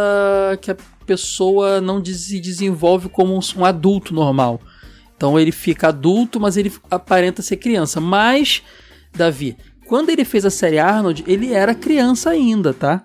[0.62, 4.62] que a pessoa não se desenvolve como um adulto normal.
[5.16, 8.02] Então ele fica adulto, mas ele aparenta ser criança.
[8.02, 8.62] Mas,
[9.16, 9.58] Davi,
[9.88, 13.04] quando ele fez a série Arnold, ele era criança ainda, tá?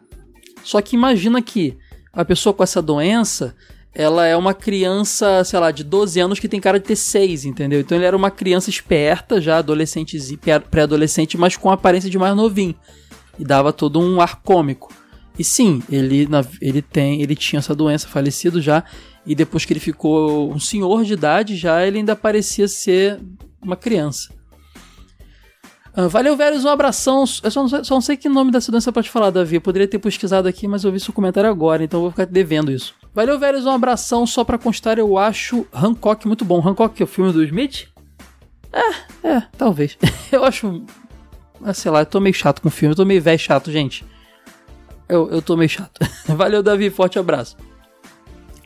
[0.62, 1.76] Só que imagina que
[2.12, 3.54] a pessoa com essa doença,
[3.94, 7.44] ela é uma criança, sei lá, de 12 anos que tem cara de ter 6,
[7.44, 7.80] entendeu?
[7.80, 10.18] Então ele era uma criança esperta, já adolescente,
[10.70, 12.74] pré-adolescente, mas com aparência de mais novinho.
[13.38, 14.92] E dava todo um ar cômico.
[15.38, 16.28] E sim, ele,
[16.60, 18.82] ele tem, ele tinha essa doença, falecido já,
[19.28, 23.20] e depois que ele ficou um senhor de idade, já ele ainda parecia ser
[23.60, 24.32] uma criança.
[25.94, 27.24] Ah, valeu, velhos, um abração.
[27.42, 29.56] Eu só não, sei, só não sei que nome dessa doença pode falar, Davi.
[29.56, 32.24] Eu poderia ter pesquisado aqui, mas eu vi seu comentário agora, então eu vou ficar
[32.24, 32.94] devendo isso.
[33.14, 34.26] Valeu, velhos, um abração.
[34.26, 36.66] Só pra constar, eu acho Hancock muito bom.
[36.66, 37.88] Hancock, é o filme do Smith?
[38.72, 39.98] É, é, talvez.
[40.32, 40.84] eu acho.
[41.62, 42.92] Ah, sei lá, eu tô meio chato com o filme.
[42.92, 44.06] Eu tô meio velho chato, gente.
[45.06, 46.00] Eu, eu tô meio chato.
[46.34, 46.88] Valeu, Davi.
[46.88, 47.56] Forte abraço.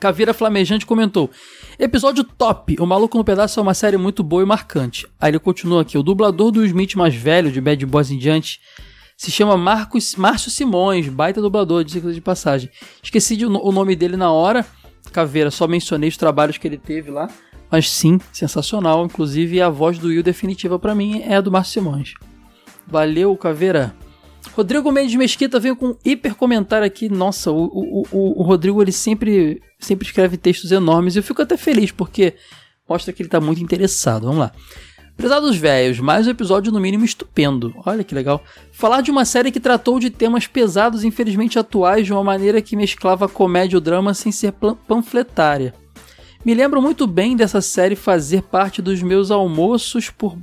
[0.02, 1.30] Caveira Flamejante comentou:
[1.78, 2.74] Episódio top!
[2.80, 5.06] O Maluco no Pedaço é uma série muito boa e marcante.
[5.20, 8.58] Aí ele continua aqui: o dublador do Smith mais velho, de Bad Boys em diante,
[9.16, 12.68] se chama Marcos, Márcio Simões, baita dublador, de de passagem.
[13.00, 14.66] Esqueci de, o nome dele na hora,
[15.12, 17.30] Caveira, só mencionei os trabalhos que ele teve lá.
[17.70, 19.04] Mas sim, sensacional.
[19.04, 22.14] Inclusive, a voz do Will definitiva para mim é a do Márcio Simões.
[22.88, 23.94] Valeu, Caveira.
[24.50, 27.08] Rodrigo Mendes Mesquita veio com um hiper comentário aqui.
[27.08, 31.14] Nossa, o, o, o, o, Rodrigo ele sempre, sempre escreve textos enormes.
[31.14, 32.34] E eu fico até feliz porque
[32.88, 34.26] mostra que ele está muito interessado.
[34.26, 34.52] Vamos lá.
[35.16, 37.72] Prezados velhos, mais um episódio no mínimo estupendo.
[37.86, 38.42] Olha que legal.
[38.72, 42.76] Falar de uma série que tratou de temas pesados infelizmente atuais de uma maneira que
[42.76, 44.52] mesclava comédia ou drama sem ser
[44.88, 45.74] panfletária.
[46.44, 50.36] Me lembro muito bem dessa série fazer parte dos meus almoços por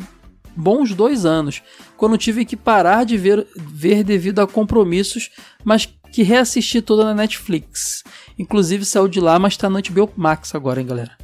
[0.60, 1.64] bons dois anos,
[1.96, 5.30] quando tive que parar de ver, ver devido a compromissos,
[5.64, 8.04] mas que reassisti toda na Netflix.
[8.38, 11.18] Inclusive saiu de lá, mas tá no HBO Max agora, hein, galera.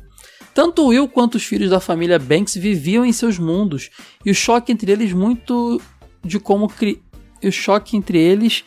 [0.53, 3.89] Tanto Will quanto os filhos da família Banks viviam em seus mundos,
[4.25, 5.81] e o choque entre eles muito
[6.23, 7.01] de como cri...
[7.43, 8.63] o choque entre eles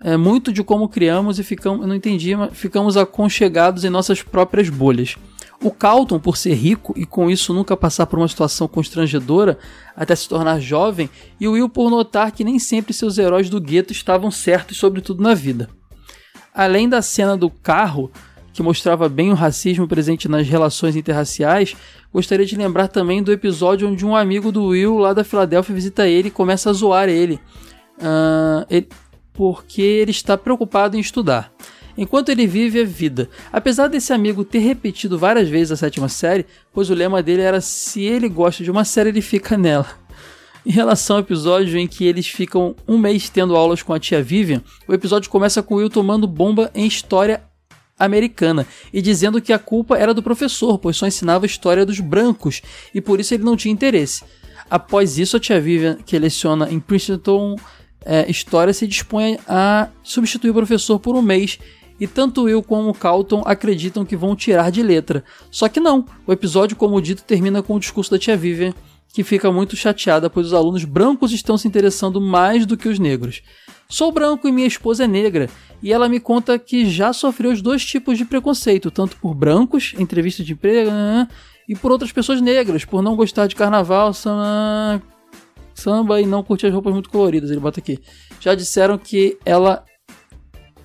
[0.00, 4.68] é muito de como criamos e ficamos, não entendi, mas ficamos aconchegados em nossas próprias
[4.68, 5.16] bolhas.
[5.62, 9.56] O Calton, por ser rico e com isso nunca passar por uma situação constrangedora
[9.96, 11.08] até se tornar jovem,
[11.38, 15.00] e o Will por notar que nem sempre seus heróis do gueto estavam certos sobre
[15.00, 15.70] tudo na vida.
[16.52, 18.10] Além da cena do carro,
[18.52, 21.76] que mostrava bem o racismo presente nas relações interraciais,
[22.12, 26.08] gostaria de lembrar também do episódio onde um amigo do Will lá da Filadélfia visita
[26.08, 27.40] ele e começa a zoar ele,
[27.98, 28.88] uh, ele
[29.32, 31.52] porque ele está preocupado em estudar.
[31.96, 33.28] Enquanto ele vive a vida.
[33.52, 37.60] Apesar desse amigo ter repetido várias vezes a sétima série, pois o lema dele era
[37.60, 39.86] se ele gosta de uma série, ele fica nela.
[40.64, 44.22] Em relação ao episódio em que eles ficam um mês tendo aulas com a tia
[44.22, 47.42] Vivian, o episódio começa com Will tomando bomba em história
[47.98, 52.00] americana e dizendo que a culpa era do professor, pois só ensinava a história dos
[52.00, 52.62] brancos
[52.94, 54.24] e por isso ele não tinha interesse.
[54.70, 57.56] Após isso, a tia Vivian, que leciona em Princeton
[58.04, 61.58] é, História, se dispõe a substituir o professor por um mês
[62.02, 65.22] e tanto eu como o Calton acreditam que vão tirar de letra.
[65.52, 68.74] Só que não, o episódio, como dito, termina com o discurso da tia Vivian,
[69.14, 72.98] que fica muito chateada pois os alunos brancos estão se interessando mais do que os
[72.98, 73.42] negros.
[73.88, 75.48] Sou branco e minha esposa é negra,
[75.80, 79.94] e ela me conta que já sofreu os dois tipos de preconceito, tanto por brancos,
[79.96, 80.90] entrevista de emprego,
[81.68, 85.00] e por outras pessoas negras, por não gostar de carnaval, samba
[86.20, 87.48] e não curtir as roupas muito coloridas.
[87.48, 88.00] Ele bota aqui.
[88.40, 89.84] Já disseram que ela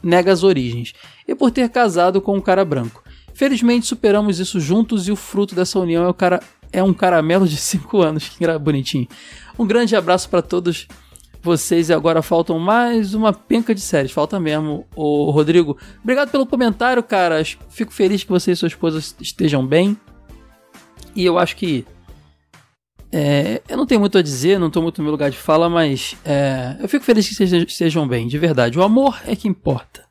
[0.07, 0.93] nega as origens,
[1.27, 3.03] e por ter casado com um cara branco.
[3.33, 6.41] Felizmente superamos isso juntos e o fruto dessa união é, o cara,
[6.71, 8.29] é um caramelo de 5 anos.
[8.29, 9.07] Que bonitinho.
[9.59, 10.87] Um grande abraço para todos
[11.43, 14.11] vocês e agora faltam mais uma penca de séries.
[14.11, 15.77] Falta mesmo, o Rodrigo.
[16.01, 17.43] Obrigado pelo comentário, cara.
[17.69, 19.95] Fico feliz que você e sua esposa estejam bem.
[21.15, 21.85] E eu acho que.
[23.11, 25.69] É, eu não tenho muito a dizer, não estou muito no meu lugar de fala,
[25.69, 28.77] mas é, eu fico feliz que vocês estejam bem, de verdade.
[28.77, 30.07] O amor é que importa.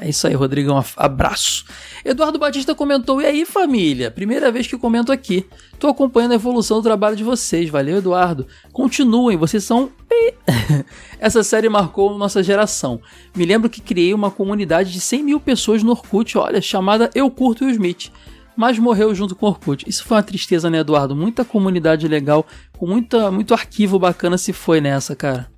[0.00, 0.82] É isso aí, Rodrigão.
[0.96, 1.64] Abraço.
[2.04, 4.10] Eduardo Batista comentou: E aí, família?
[4.12, 5.44] Primeira vez que comento aqui.
[5.78, 7.68] Tô acompanhando a evolução do trabalho de vocês.
[7.68, 8.46] Valeu, Eduardo.
[8.72, 9.90] Continuem, vocês são.
[11.18, 13.00] Essa série marcou nossa geração.
[13.34, 17.28] Me lembro que criei uma comunidade de 100 mil pessoas no Orkut, olha, chamada Eu
[17.28, 18.12] Curto o Smith.
[18.58, 19.88] Mas morreu junto com o Orkut.
[19.88, 21.14] Isso foi uma tristeza, né, Eduardo?
[21.14, 22.44] Muita comunidade legal,
[22.76, 25.48] com muita, muito arquivo bacana se foi nessa, cara.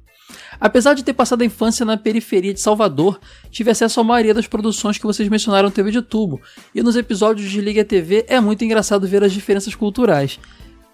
[0.60, 3.18] Apesar de ter passado a infância na periferia de Salvador,
[3.50, 6.42] tive acesso à maioria das produções que vocês mencionaram no TV de tubo,
[6.74, 10.38] e nos episódios de Liga TV é muito engraçado ver as diferenças culturais.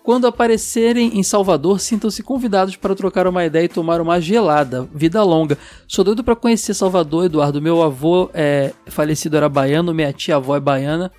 [0.04, 4.88] Quando aparecerem em Salvador, sintam-se convidados para trocar uma ideia e tomar uma gelada.
[4.94, 5.59] Vida longa.
[5.88, 7.61] Sou doido para conhecer Salvador, Eduardo.
[7.61, 11.11] Meu avô é falecido era baiano, minha tia avó é baiana.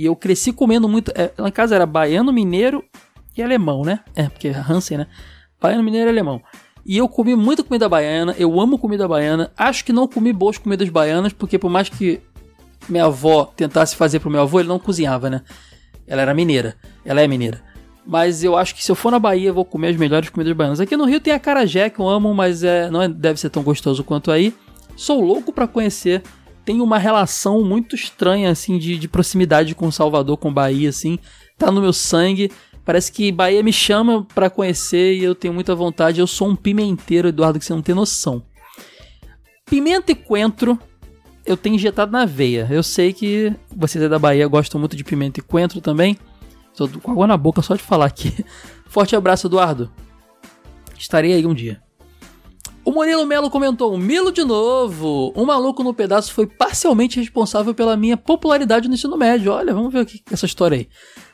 [0.00, 1.12] E eu cresci comendo muito.
[1.14, 2.82] É, lá em casa era baiano, mineiro
[3.36, 4.00] e alemão, né?
[4.16, 5.06] É, porque é Hansen, né?
[5.60, 6.40] Baiano, mineiro e alemão.
[6.86, 9.52] E eu comi muita comida baiana, eu amo comida baiana.
[9.54, 12.18] Acho que não comi boas comidas baianas, porque por mais que
[12.88, 15.42] minha avó tentasse fazer pro meu avô, ele não cozinhava, né?
[16.06, 16.76] Ela era mineira.
[17.04, 17.60] Ela é mineira.
[18.06, 20.56] Mas eu acho que se eu for na Bahia, eu vou comer as melhores comidas
[20.56, 20.80] baianas.
[20.80, 23.50] Aqui no Rio tem a carajé, que eu amo, mas é, não é, deve ser
[23.50, 24.54] tão gostoso quanto aí.
[24.96, 26.22] Sou louco para conhecer.
[26.64, 31.18] Tenho uma relação muito estranha, assim, de, de proximidade com Salvador, com Bahia, assim.
[31.58, 32.50] Tá no meu sangue.
[32.84, 36.20] Parece que Bahia me chama para conhecer e eu tenho muita vontade.
[36.20, 38.42] Eu sou um pimenteiro, Eduardo, que você não tem noção.
[39.64, 40.78] Pimenta e coentro
[41.44, 42.66] eu tenho injetado na veia.
[42.70, 46.16] Eu sei que vocês da Bahia gostam muito de pimenta e coentro também.
[46.76, 48.44] Tô com água na boca só de falar aqui.
[48.86, 49.90] Forte abraço, Eduardo.
[50.98, 51.82] Estarei aí um dia.
[52.82, 55.32] O Murilo Melo comentou: Milo de novo!
[55.36, 59.52] Um maluco no pedaço foi parcialmente responsável pela minha popularidade no ensino médio.
[59.52, 60.88] Olha, vamos ver aqui essa história aí.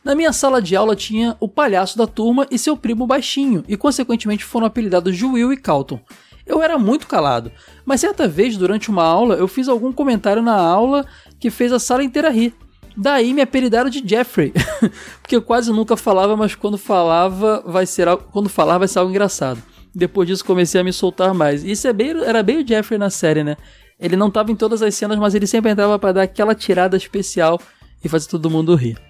[0.05, 3.77] Na minha sala de aula tinha o palhaço da turma e seu primo baixinho, e
[3.77, 6.01] consequentemente foram apelidados de Will e Calton.
[6.45, 7.51] Eu era muito calado,
[7.85, 11.05] mas certa vez durante uma aula eu fiz algum comentário na aula
[11.39, 12.55] que fez a sala inteira rir.
[12.97, 14.53] Daí me apelidaram de Jeffrey,
[15.21, 18.99] porque eu quase nunca falava, mas quando falava vai ser algo, quando falar vai ser
[18.99, 19.63] algo engraçado.
[19.97, 21.65] Depois disso comecei a me soltar mais.
[21.65, 23.57] Isso é bem, era bem o Jeffrey na série, né?
[23.99, 26.99] Ele não tava em todas as cenas, mas ele sempre entrava para dar aquela tirada
[26.99, 27.59] especial
[28.05, 29.01] e fazer todo mundo rir.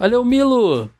[0.00, 0.90] Valeu, Milo!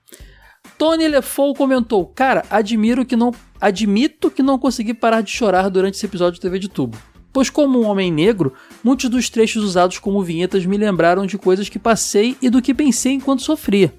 [0.79, 3.35] Tony Lefou comentou: Cara, admiro que não.
[3.61, 6.97] Admito que não consegui parar de chorar durante esse episódio de TV de tubo.
[7.33, 8.53] Pois, como um homem negro,
[8.85, 12.73] muitos dos trechos usados como vinhetas me lembraram de coisas que passei e do que
[12.73, 13.93] pensei enquanto sofria.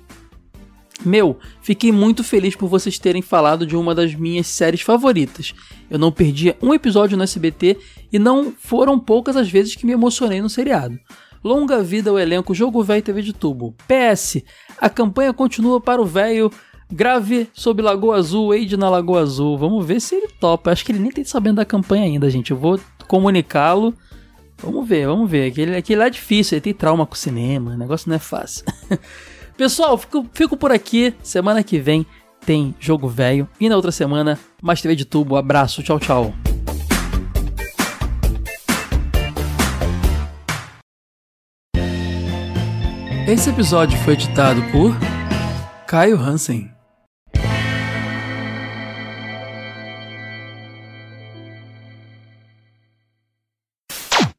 [1.06, 5.54] Meu, fiquei muito feliz por vocês terem falado de uma das minhas séries favoritas.
[5.90, 7.78] Eu não perdia um episódio no SBT
[8.12, 10.98] e não foram poucas as vezes que me emocionei no seriado.
[11.44, 13.76] Longa vida ao elenco Jogo Velho TV de Tubo.
[13.86, 14.42] PS,
[14.78, 16.50] a campanha continua para o velho
[16.90, 19.58] grave sob Lagoa Azul, Wade na Lagoa Azul.
[19.58, 20.72] Vamos ver se ele topa.
[20.72, 22.52] Acho que ele nem tem sabendo da campanha ainda, gente.
[22.52, 23.94] Eu vou comunicá-lo.
[24.58, 25.52] Vamos ver, vamos ver.
[25.52, 28.20] Aquele, aquele lá é difícil, ele tem trauma com o cinema, o negócio não é
[28.20, 28.64] fácil.
[29.64, 31.16] Pessoal, fico, fico por aqui.
[31.24, 32.06] Semana que vem
[32.46, 33.48] tem jogo velho.
[33.58, 35.38] E na outra semana, mais TV de tubo.
[35.38, 36.34] Abraço, tchau, tchau.
[43.26, 44.94] Esse episódio foi editado por
[45.88, 46.73] Caio Hansen.